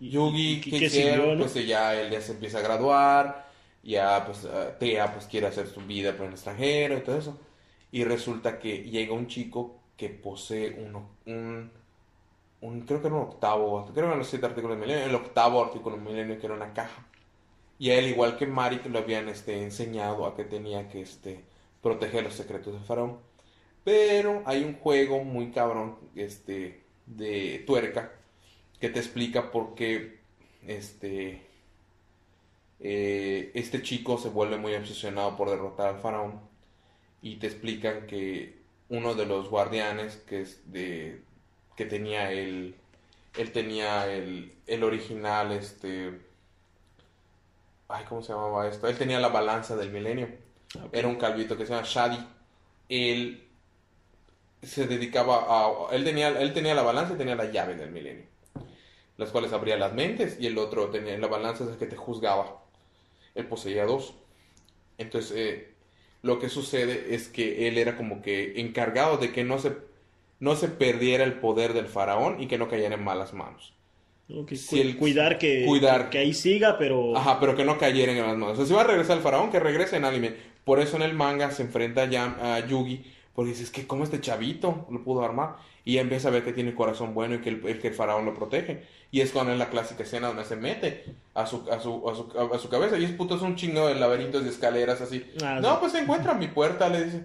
[0.00, 1.36] Yugi, ¿qué, quiere?
[1.36, 3.48] Pues ya él ya se empieza a graduar.
[3.82, 7.38] Ya pues uh, Tea pues quiere hacer su vida por el extranjero y todo eso.
[7.90, 11.70] Y resulta que llega un chico que posee uno, un,
[12.60, 15.14] un, creo que era un octavo, creo que eran los siete artículos del milenio, el
[15.14, 17.04] octavo artículo del milenio que era una caja.
[17.78, 21.44] Y él, igual que Mari, que lo habían este, enseñado a que tenía que este,
[21.82, 23.18] proteger los secretos del faraón.
[23.84, 28.12] Pero hay un juego muy cabrón este, de tuerca
[28.80, 30.18] que te explica por qué
[30.66, 31.42] este,
[32.80, 36.40] eh, este chico se vuelve muy obsesionado por derrotar al faraón.
[37.22, 38.58] Y te explican que
[38.88, 41.22] uno de los guardianes que es de
[41.76, 42.74] que tenía el
[43.36, 46.20] él tenía el, el original este
[47.88, 50.28] ay cómo se llamaba esto él tenía la balanza del milenio.
[50.92, 52.18] Era un calvito que se llama Shadi.
[52.88, 53.48] Él
[54.62, 58.26] se dedicaba a él tenía él tenía la balanza y tenía la llave del milenio
[59.18, 61.96] las cuales abría las mentes y el otro tenía la balanza es el que te
[61.96, 62.62] juzgaba.
[63.34, 64.14] Él poseía dos.
[64.96, 65.74] Entonces eh,
[66.22, 69.76] lo que sucede es que él era como que encargado de que no se,
[70.40, 73.74] no se perdiera el poder del faraón y que no cayera en malas manos.
[74.54, 77.16] Si cuidar que, cuidar que ahí siga, pero...
[77.16, 78.54] Ajá, pero que no cayera en malas manos.
[78.54, 80.34] O sea, si va a regresar el faraón, que regrese en anime.
[80.64, 83.04] Por eso en el manga se enfrenta ya a Yugi,
[83.34, 85.56] porque dices que como este chavito lo pudo armar.
[85.84, 88.34] Y empieza a ver que tiene corazón bueno y que el, que el faraón lo
[88.34, 88.82] protege.
[89.10, 92.14] Y es cuando en la clásica escena donde se mete a su, a su, a
[92.14, 92.98] su, a su cabeza.
[92.98, 95.24] Y es puto, es un chingo de laberintos de escaleras así.
[95.42, 97.24] Ah, no, pues se encuentra mi puerta, le dice.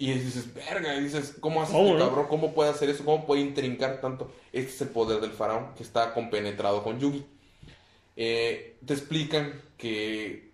[0.00, 2.26] Y dices, verga, y dices, ¿cómo hace este cabrón?
[2.28, 3.04] ¿Cómo puede hacer eso?
[3.04, 4.32] ¿Cómo puede intrincar tanto?
[4.52, 7.26] Este es el poder del faraón que está compenetrado con Yugi.
[8.14, 10.52] Eh, te explican que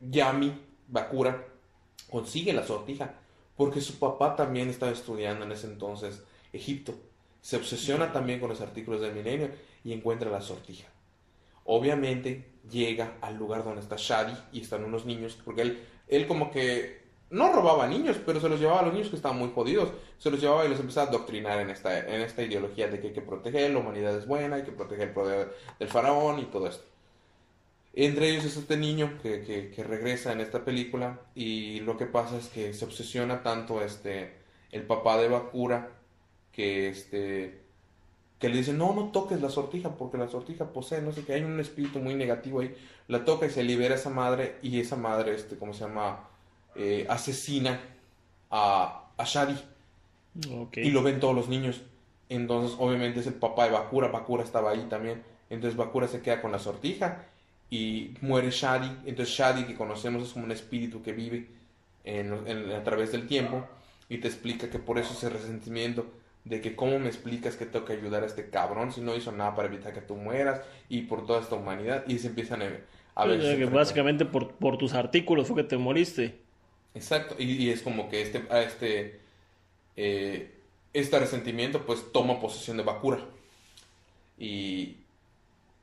[0.00, 0.58] Yami
[0.88, 1.46] Bakura
[2.10, 3.14] consigue la sortija
[3.54, 6.22] porque su papá también estaba estudiando en ese entonces
[6.52, 6.94] Egipto.
[7.42, 9.50] Se obsesiona también con los artículos del milenio
[9.84, 10.88] y encuentra la sortija.
[11.64, 16.50] Obviamente llega al lugar donde está Shadi y están unos niños, porque él, él como
[16.50, 16.99] que
[17.30, 19.90] no robaba niños, pero se los llevaba a los niños que estaban muy jodidos.
[20.18, 23.08] Se los llevaba y los empezaba a adoctrinar en esta, en esta ideología de que
[23.08, 26.44] hay que proteger, la humanidad es buena, hay que proteger el poder del faraón y
[26.46, 26.84] todo esto.
[27.92, 32.36] Entre ellos es este niño que, que, regresa en esta película y lo que pasa
[32.36, 34.36] es que se obsesiona tanto este,
[34.70, 35.90] el papá de Bakura
[36.52, 37.60] que este
[38.40, 41.34] que le dice, no, no toques la sortija, porque la sortija posee, no sé qué,
[41.34, 42.74] hay un espíritu muy negativo ahí,
[43.06, 46.29] la toca y se libera esa madre, y esa madre, este, ¿cómo se llama?
[46.74, 47.80] Eh, asesina
[48.50, 49.56] a, a Shadi.
[50.76, 51.82] Y lo ven todos los niños.
[52.28, 55.22] Entonces, obviamente, es el papá de Bakura, Bakura estaba ahí también.
[55.50, 57.26] Entonces, Bakura se queda con la sortija
[57.68, 58.88] y muere Shadi.
[59.06, 61.48] Entonces, Shadi, que conocemos, es como un espíritu que vive
[62.06, 63.66] a través del tiempo
[64.08, 66.06] y te explica que por eso ese resentimiento
[66.44, 69.30] de que cómo me explicas que tengo que ayudar a este cabrón si no hizo
[69.30, 72.62] nada para evitar que tú mueras y por toda esta humanidad y se empiezan
[73.14, 73.70] a, ver...
[73.70, 76.38] básicamente por, por, tus artículos fue que te moriste.
[76.94, 79.20] Exacto, y, es como que este, a este,
[79.96, 80.50] eh,
[80.92, 83.24] este resentimiento pues toma posesión de Bakura
[84.38, 84.96] y,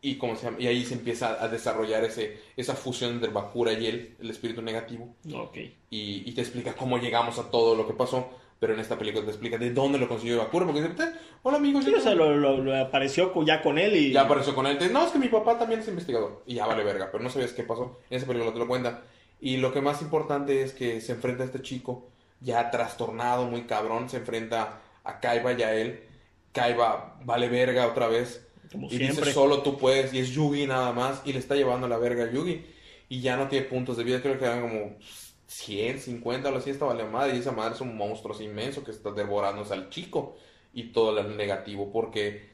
[0.02, 0.58] y, ¿cómo se llama?
[0.60, 4.62] y ahí se empieza a desarrollar ese, esa fusión entre Bakura y él, el espíritu
[4.62, 5.16] negativo.
[5.34, 5.76] Okay.
[5.90, 8.30] Y, y te explica cómo llegamos a todo lo que pasó
[8.60, 11.12] pero en esta película te explica de dónde lo consiguió Bakura, porque dice, eh,
[11.44, 11.82] hola amigo.
[11.82, 14.12] Sí, o sea, lo, apareció ya con él y...
[14.12, 14.80] Ya apareció con él.
[14.92, 16.42] no, es que mi papá también es investigador.
[16.46, 18.00] Y ya vale verga, pero no sabías qué pasó.
[18.10, 19.04] En esa película te lo cuenta.
[19.40, 22.10] Y lo que más importante es que se enfrenta a este chico,
[22.42, 26.04] ya trastornado, muy cabrón, se enfrenta a Kaiba y a él.
[26.52, 28.46] Kaiba vale verga otra vez.
[28.72, 31.88] Como y dice, solo tú puedes, y es Yugi nada más, y le está llevando
[31.88, 32.66] la verga a Yugi.
[33.10, 34.98] Y ya no tiene puntos de vida, creo que eran como
[35.48, 38.92] 100, 50 o así estaba la madre y esa madre es un monstruo inmenso que
[38.92, 40.36] está devorándose al chico
[40.74, 42.50] y todo el negativo porque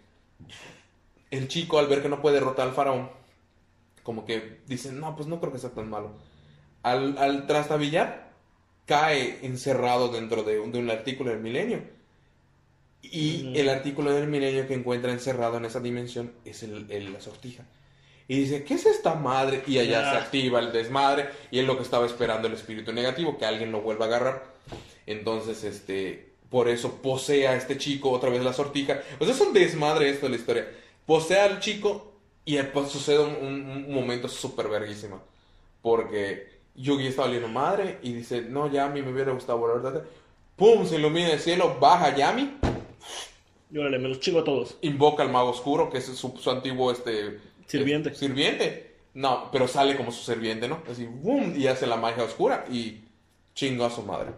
[1.31, 3.09] el chico al ver que no puede derrotar al faraón
[4.03, 6.11] como que dice no pues no creo que sea tan malo
[6.83, 8.31] al, al trastabillar
[8.85, 11.81] cae encerrado dentro de, de un artículo del milenio
[13.01, 17.21] y el artículo del milenio que encuentra encerrado en esa dimensión es el, el, la
[17.21, 17.63] sortija
[18.27, 19.63] y dice, ¿qué es esta madre?
[19.67, 23.37] Y allá se activa el desmadre y es lo que estaba esperando el espíritu negativo,
[23.37, 24.43] que alguien lo vuelva a agarrar.
[25.05, 29.01] Entonces, este, por eso posee a este chico otra vez la sortija.
[29.19, 30.67] O sea, es un desmadre esto de la historia.
[31.05, 32.13] Posee al chico
[32.45, 35.21] y después sucede un, momento súper verguísimo.
[35.81, 40.03] Porque Yugi está oliendo madre y dice, no, Yami, me hubiera gustado volver a
[40.55, 40.85] ¡Pum!
[40.85, 42.57] Se ilumina el cielo, baja Yami
[43.71, 44.77] Y órale, me los chingo a todos.
[44.81, 48.09] Invoca al mago oscuro, que es su, su antiguo este Sirviente.
[48.09, 48.95] eh, sirviente.
[49.13, 50.83] No, pero sale como su sirviente, ¿no?
[50.89, 51.53] Así, ¡boom!
[51.55, 53.03] Y hace la magia oscura y
[53.55, 54.31] chingo a su madre.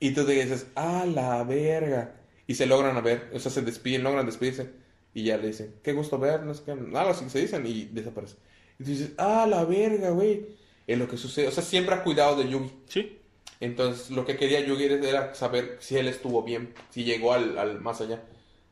[0.00, 2.16] Y tú te dices, ¡ah, la verga!
[2.46, 4.70] Y se logran a ver, o sea, se despiden, logran despedirse.
[5.14, 7.84] Y ya le dicen, qué gusto ver, no sé qué, algo así se dicen y
[7.86, 8.36] desaparece.
[8.78, 10.46] Y tú dices, ¡ah, la verga, güey!
[10.86, 11.48] Es lo que sucede.
[11.48, 12.70] O sea, siempre ha cuidado de Yugi.
[12.88, 13.18] Sí.
[13.60, 17.80] Entonces, lo que quería Yugi era saber si él estuvo bien, si llegó al, al
[17.80, 18.22] más allá.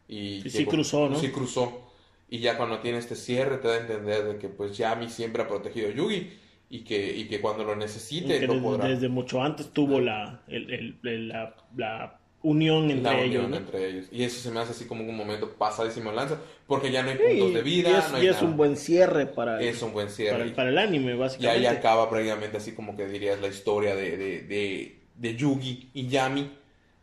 [0.08, 0.72] Y, Y sí llegó.
[0.72, 1.18] cruzó, ¿no?
[1.18, 1.86] Sí cruzó.
[2.28, 5.42] Y ya cuando tiene este cierre te da a entender de que pues Yami siempre
[5.42, 6.30] ha protegido a Yugi
[6.68, 8.88] y que, y que cuando lo necesite que lo desde, podrá.
[8.88, 13.45] desde mucho antes tuvo la, el- el- el- la, la unión entre la ellos.
[13.45, 13.57] unión ¿no?
[13.57, 14.07] entre ellos.
[14.12, 17.16] Y eso se me hace así como un momento pasadísimo lanza, porque ya no hay
[17.16, 18.43] Sí, puntos de vida, y es, no hay y es nada.
[18.43, 20.45] un buen cierre para, Es un buen cierre.
[20.45, 21.47] para, el, para el anime, Y básicamente.
[21.47, 26.09] ahí acaba prácticamente así como que dirías la historia de, de, de, de Yugi y
[26.09, 26.53] Yami,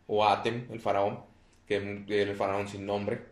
[0.06, 1.20] o Atem, el faraón,
[1.66, 3.22] que el faraón sin nombre.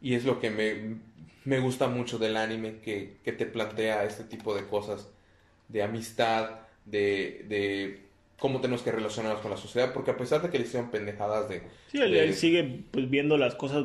[0.00, 0.98] Y es lo que me,
[1.44, 5.08] me gusta mucho del anime, que, que te plantea este tipo de cosas,
[5.68, 8.09] de amistad, de, de
[8.40, 11.48] cómo tenemos que relacionarnos con la sociedad, porque a pesar de que le hicieron pendejadas
[11.48, 11.62] de...
[11.92, 13.84] Sí, él, de- él sigue pues viendo las cosas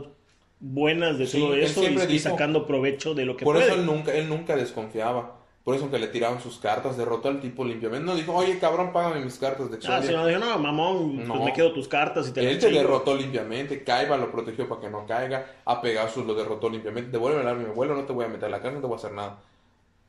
[0.60, 3.56] buenas de Sí, todo eso y, siempre y dijo- sacando provecho de lo que Por
[3.56, 3.68] puede.
[3.68, 5.42] eso él nunca, él nunca desconfiaba.
[5.66, 8.06] Por eso aunque le tiraban sus cartas, derrotó al tipo limpiamente.
[8.06, 10.02] No dijo, oye cabrón, págame mis cartas de Ah, Exodia.
[10.04, 11.34] si no, dijo, no, mamón, No.
[11.34, 14.82] pues me quedo tus cartas y te Él te derrotó limpiamente, Kaiba lo protegió para
[14.82, 18.04] que no caiga, a Pegasus lo derrotó limpiamente, devuelve el arma y me vuelo, no
[18.04, 19.40] te voy a meter a la cárcel, no te voy a hacer nada.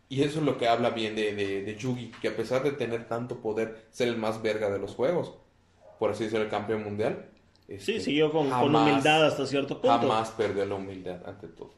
[0.08, 2.72] Y eso es lo que habla bien de, de, de Yugi, que a pesar de
[2.72, 5.34] tener tanto poder, ser el más verga de los juegos,
[5.98, 7.26] por así decirlo, el campeón mundial,
[7.68, 9.98] Sí, este, siguió con, con humildad hasta cierto punto.
[9.98, 11.70] Jamás perdió la humildad ante todo.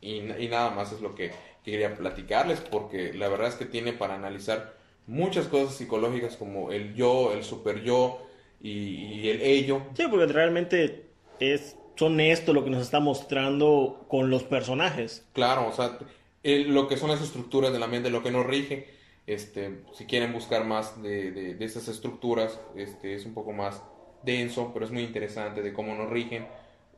[0.00, 1.32] Y, y nada más es lo que
[1.64, 4.74] quería platicarles, porque la verdad es que tiene para analizar
[5.06, 8.20] muchas cosas psicológicas como el yo, el super yo
[8.60, 9.82] y, y el ello.
[9.94, 11.06] Sí, porque realmente
[11.38, 15.24] es son esto lo que nos está mostrando con los personajes.
[15.32, 15.98] Claro, o sea,
[16.42, 18.88] el- lo que son las estructuras de la mente, lo que nos rige,
[19.26, 23.82] este, si quieren buscar más de, de, de esas estructuras, este, es un poco más
[24.22, 26.46] denso, pero es muy interesante de cómo nos rigen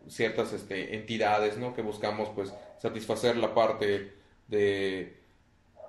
[0.08, 1.74] ciertas este, entidades, ¿no?
[1.74, 4.12] Que buscamos, pues, satisfacer la parte
[4.48, 5.16] de,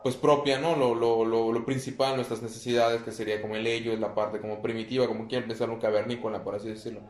[0.03, 0.75] pues, propia, ¿no?
[0.75, 4.39] Lo, lo, lo, lo principal, nuestras necesidades, que sería como el ello, es la parte
[4.41, 7.01] como primitiva, como quieren pensar un cavernícola, por así decirlo.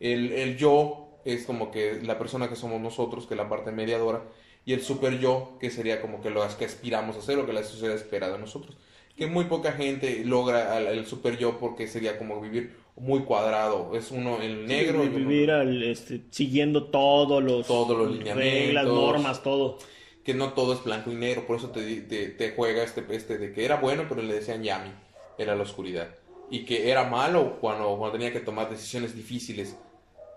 [0.00, 3.72] El, el yo es como que la persona que somos nosotros, que es la parte
[3.72, 4.22] mediadora,
[4.64, 7.52] y el super yo, que sería como que lo que aspiramos a hacer, lo que
[7.52, 8.76] la sociedad espera de nosotros.
[9.16, 13.94] Que muy poca gente logra el super yo porque sería como vivir muy cuadrado.
[13.94, 18.60] Es uno el negro y uno- vivir al, este, siguiendo todos los, Todos los lineamientos.
[18.66, 19.78] reglas, normas, todo.
[20.24, 23.38] que no todo es blanco y negro, por eso te, te, te juega este, este
[23.38, 24.90] de que era bueno, pero le decían Yami,
[25.38, 26.08] era la oscuridad.
[26.50, 29.76] Y que era malo cuando, cuando tenía que tomar decisiones difíciles.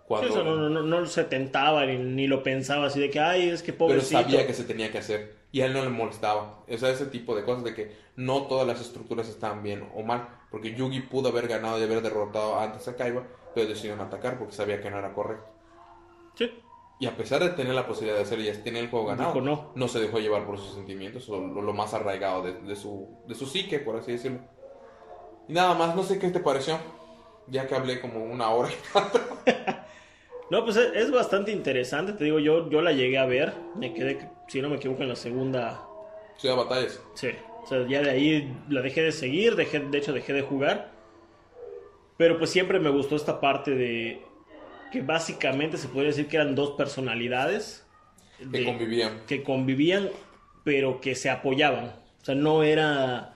[0.08, 3.20] Cuando, Eso no, no, no, no se tentaba ni, ni lo pensaba así de que,
[3.20, 4.22] ay, es que pero pobrecito.
[4.22, 6.64] sabía que se tenía que hacer y a él no le molestaba.
[6.70, 10.04] O sea, ese tipo de cosas de que no todas las estructuras están bien o
[10.04, 13.24] mal, porque Yugi pudo haber ganado y haber derrotado antes a Kaiba,
[13.56, 15.46] pero decidió no atacar porque sabía que no era correcto.
[16.36, 16.52] Sí.
[17.00, 19.72] Y a pesar de tener la posibilidad de hacerlo y tener el juego ganado, Dijo
[19.76, 19.88] no.
[19.88, 23.36] se dejó llevar por sus sentimientos, o lo, lo más arraigado de, de su, de
[23.36, 24.40] su psique, por así decirlo.
[25.48, 26.78] Y nada más, no sé qué te pareció,
[27.48, 28.70] ya que hablé como una hora.
[30.50, 33.94] No, pues es, es bastante interesante, te digo, yo, yo la llegué a ver, me
[33.94, 35.90] quedé, si no me equivoco, en la segunda,
[36.38, 37.00] Ciudad de Batallas.
[37.16, 37.30] sí,
[37.64, 40.92] o sea, ya de ahí la dejé de seguir, dejé, de hecho dejé de jugar,
[42.18, 44.22] pero pues siempre me gustó esta parte de
[44.92, 47.86] que básicamente se podría decir que eran dos personalidades
[48.38, 49.22] Que de- convivían.
[49.28, 50.10] que convivían,
[50.64, 51.86] pero que se apoyaban,
[52.22, 53.36] o sea, no era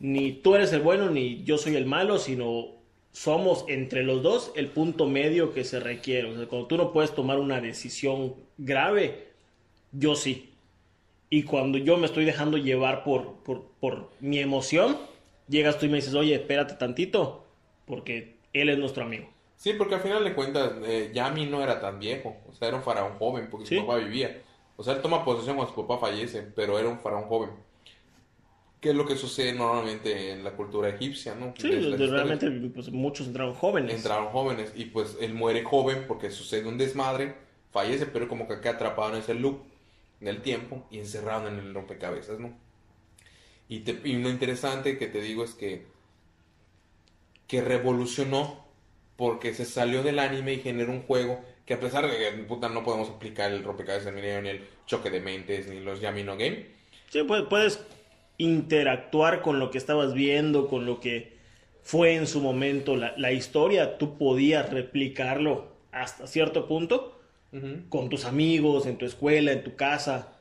[0.00, 2.81] ni tú eres el bueno ni yo soy el malo, sino
[3.12, 6.30] somos entre los dos el punto medio que se requiere.
[6.32, 9.28] O sea, cuando tú no puedes tomar una decisión grave,
[9.92, 10.50] yo sí.
[11.30, 14.98] Y cuando yo me estoy dejando llevar por, por, por mi emoción,
[15.48, 17.44] llegas tú y me dices, oye, espérate tantito,
[17.86, 19.28] porque él es nuestro amigo.
[19.56, 22.76] Sí, porque al final de cuentas, eh, Yami no era tan viejo, o sea, era
[22.76, 23.76] un faraón joven, porque Sí.
[23.76, 24.42] su papá vivía.
[24.76, 27.50] O sea, él toma posesión cuando su papá fallece, pero era un faraón joven.
[28.82, 31.54] ¿Qué es lo que sucede normalmente en la cultura egipcia, no?
[31.56, 33.94] Sí, realmente pues, muchos entraron jóvenes.
[33.96, 37.34] entraron jóvenes y pues él muere joven porque sucede un desmadre,
[37.70, 39.62] fallece, pero como que queda atrapado en ese loop
[40.20, 42.52] del tiempo y encerrado en el rompecabezas, ¿no?
[43.68, 45.86] Y, te- y lo interesante que te digo es que
[47.46, 48.64] que revolucionó
[49.16, 52.68] porque se salió del anime y generó un juego que a pesar de que puta,
[52.68, 56.66] no podemos aplicar el rompecabezas ni el choque de mentes, ni los Yami no Game,
[57.10, 57.80] Sí, puedes, puedes
[58.38, 61.38] interactuar con lo que estabas viendo, con lo que
[61.82, 63.98] fue en su momento la, la historia.
[63.98, 67.20] Tú podías replicarlo hasta cierto punto,
[67.88, 70.40] con tus amigos, en tu escuela, en tu casa.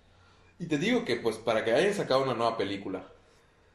[0.60, 3.12] Y te digo que pues para que hayan sacado una nueva película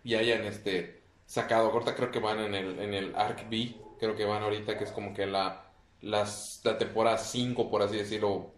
[0.04, 4.16] y hayan este sacado, ahorita creo que van en el, en el Arc B, creo
[4.16, 8.54] que van ahorita que es como que la, las, la temporada 5, por así decirlo,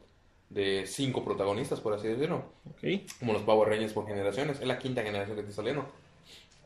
[0.50, 3.02] de cinco protagonistas, por así decirlo, ¿ok?
[3.18, 5.86] como los Power Rangers por generaciones, es la quinta generación que está saliendo.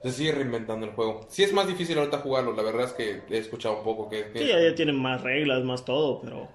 [0.03, 1.27] Se sigue reinventando el juego.
[1.29, 4.31] Sí es más difícil ahorita jugarlo, la verdad es que he escuchado un poco que...
[4.33, 6.49] que- Sí, ya tienen más reglas, más todo, pero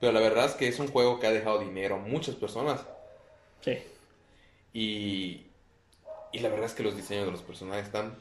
[0.00, 2.86] Pero la verdad es que es un juego que ha dejado dinero a muchas personas.
[3.60, 3.78] sí.
[4.72, 5.46] Y,
[6.32, 8.16] y la verdad es que los diseños de los personajes están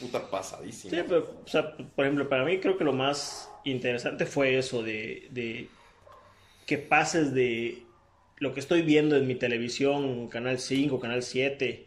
[0.00, 0.96] puta pasadísimos.
[0.96, 4.82] Sí, pero, o sea, por ejemplo, para mí creo que lo más interesante fue eso
[4.82, 5.68] de, de
[6.66, 7.82] que pases de
[8.38, 11.86] lo que estoy viendo en mi televisión, Canal 5, Canal 7,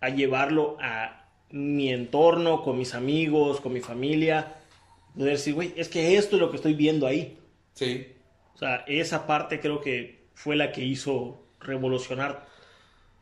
[0.00, 4.54] a llevarlo a mi entorno, con mis amigos, con mi familia.
[5.14, 7.38] Poder decir, güey, es que esto es lo que estoy viendo ahí.
[7.74, 8.06] Sí,
[8.54, 12.46] O sea, esa parte creo que fue la que hizo revolucionar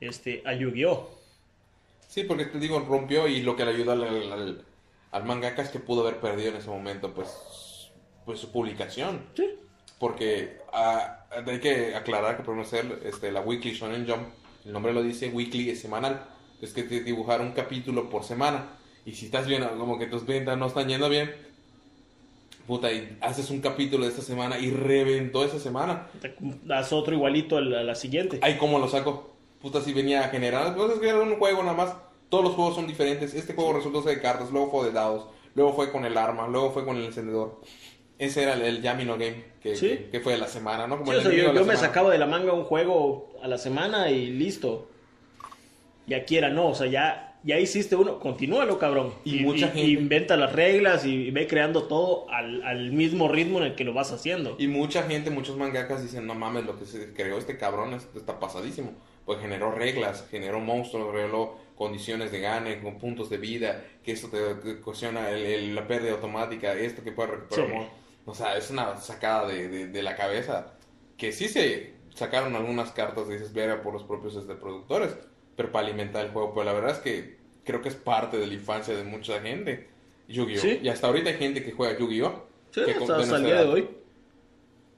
[0.01, 1.11] este, a Yu-Gi-Oh!
[2.09, 4.65] sí, porque te digo, rompió y lo que le ayudó al, al, al-
[5.11, 7.93] al mangaka es que pudo haber perdido en ese momento, pues,
[8.25, 9.27] pues su publicación.
[9.37, 9.49] Sí.
[10.05, 14.29] Porque ah, hay que aclarar que podemos hacer este, la Weekly Shonen Jump,
[14.67, 16.27] el nombre lo dice, Weekly es semanal.
[16.61, 18.67] Es que te dibujar un capítulo por semana.
[19.07, 21.33] Y si estás viendo como que tus ventas no están yendo bien,
[22.67, 26.09] puta, y haces un capítulo de esta semana y reventó esa semana.
[26.65, 28.41] Das otro igualito a la, a la siguiente.
[28.43, 29.35] Ay, ¿cómo lo saco?
[29.63, 30.77] Puta, si venía a generar.
[30.77, 31.95] Pues es que era un juego nada más.
[32.29, 33.33] Todos los juegos son diferentes.
[33.33, 36.47] Este juego resultó ser de cartas, luego fue de dados, luego fue con el arma,
[36.47, 37.59] luego fue con el encendedor.
[38.19, 39.89] Ese era el, el Yamino Game que, Sí.
[39.89, 40.99] que, que fue de la semana, ¿no?
[40.99, 43.49] Como Sí, el o sea, enemigo yo, me sacaba de la manga un juego a
[43.49, 44.89] la semana y listo.
[46.07, 49.15] Y aquí era no, o sea, ya, ya hiciste uno, continúalo, cabrón.
[49.25, 53.65] Y mucha gente- inventa las reglas y, ve creando todo al, al mismo ritmo en
[53.65, 54.55] el que lo vas haciendo.
[54.59, 58.07] Y mucha gente, muchos mangakas dicen, no mames, lo que se creó este cabrón es-
[58.15, 58.93] está pasadísimo.
[59.25, 64.29] Pues generó reglas, generó monstruos, generó condiciones de gane, con puntos de vida, que esto
[64.29, 67.67] te, te cuestiona el- el- la pérdida automática, esto que puede recuperar.
[67.67, 67.87] Sí.
[68.27, 70.75] O sea, es una sacada de, de- de la cabeza.
[71.17, 75.17] Que sí se sacaron algunas cartas, dices, verga, por los propios este, productores,
[75.57, 76.53] pero para alimentar el juego.
[76.55, 79.89] Pero la verdad es que creo que es parte de la infancia de mucha gente.
[80.29, 80.61] Yu-Gi-Oh!
[80.61, 80.81] Sí.
[80.83, 82.45] Y hasta ahorita hay gente que juega Yu-Gi-Oh!
[82.71, 83.89] Sí, que hasta, el día de hoy.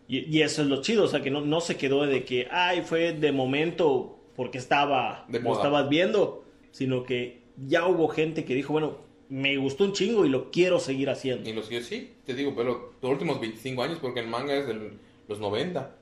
[0.09, 2.47] Y, y eso es lo chido, o sea, que no, no se quedó de que,
[2.51, 8.45] ay, fue de momento porque estaba, De lo estabas viendo, sino que ya hubo gente
[8.45, 8.99] que dijo, bueno,
[9.29, 11.49] me gustó un chingo y lo quiero seguir haciendo.
[11.49, 14.67] Y los que sí, te digo, pero los últimos 25 años, porque el manga es
[14.67, 14.93] de
[15.29, 15.97] los 90.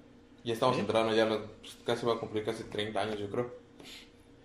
[0.45, 3.55] Ya estamos entrando, ya los- pues, casi va a cumplir casi 30 años, yo creo.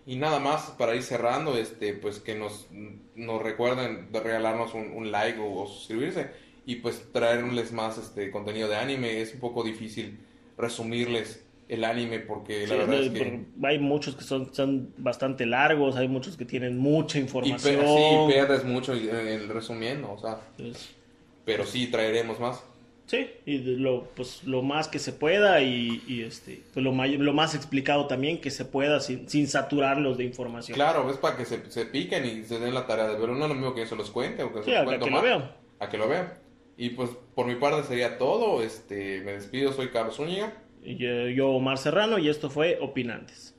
[0.05, 2.67] Y nada más, para ir cerrando, este, pues que nos,
[3.15, 6.31] nos recuerden de regalarnos un, un like o, o suscribirse.
[6.65, 9.21] Y pues traerles más este contenido de anime.
[9.21, 10.19] Es un poco difícil
[10.57, 13.19] resumirles el anime porque la Sí, verdad es que...
[13.19, 17.77] pero Hay muchos que son, son bastante largos, hay muchos que tienen mucha Y información.
[17.77, 20.89] pe- sí, pierdes mucho en el resumiendo, o sea, Entonces,
[21.45, 22.63] pero sí traeremos más.
[23.05, 27.17] sí, y lo, pues, lo más que se pueda y, y, este, pues, lo, may-
[27.17, 30.75] lo más explicado también que se pueda sin, sin saturarlos de información.
[30.75, 33.35] Claro, es para que se, se piquen y se den la tarea de verlo.
[33.35, 34.85] No es lo mismo que se los cuente o que se Sí, los a- a
[34.85, 35.51] cuento que lo más, vean.
[35.79, 36.33] A que lo vean.
[36.77, 38.61] Y pues por mi parte sería todo.
[38.61, 40.53] Este, me despido, soy Carlos Zúñiga.
[40.81, 43.58] Yo, yo, Omar Serrano, y esto fue Opinantes.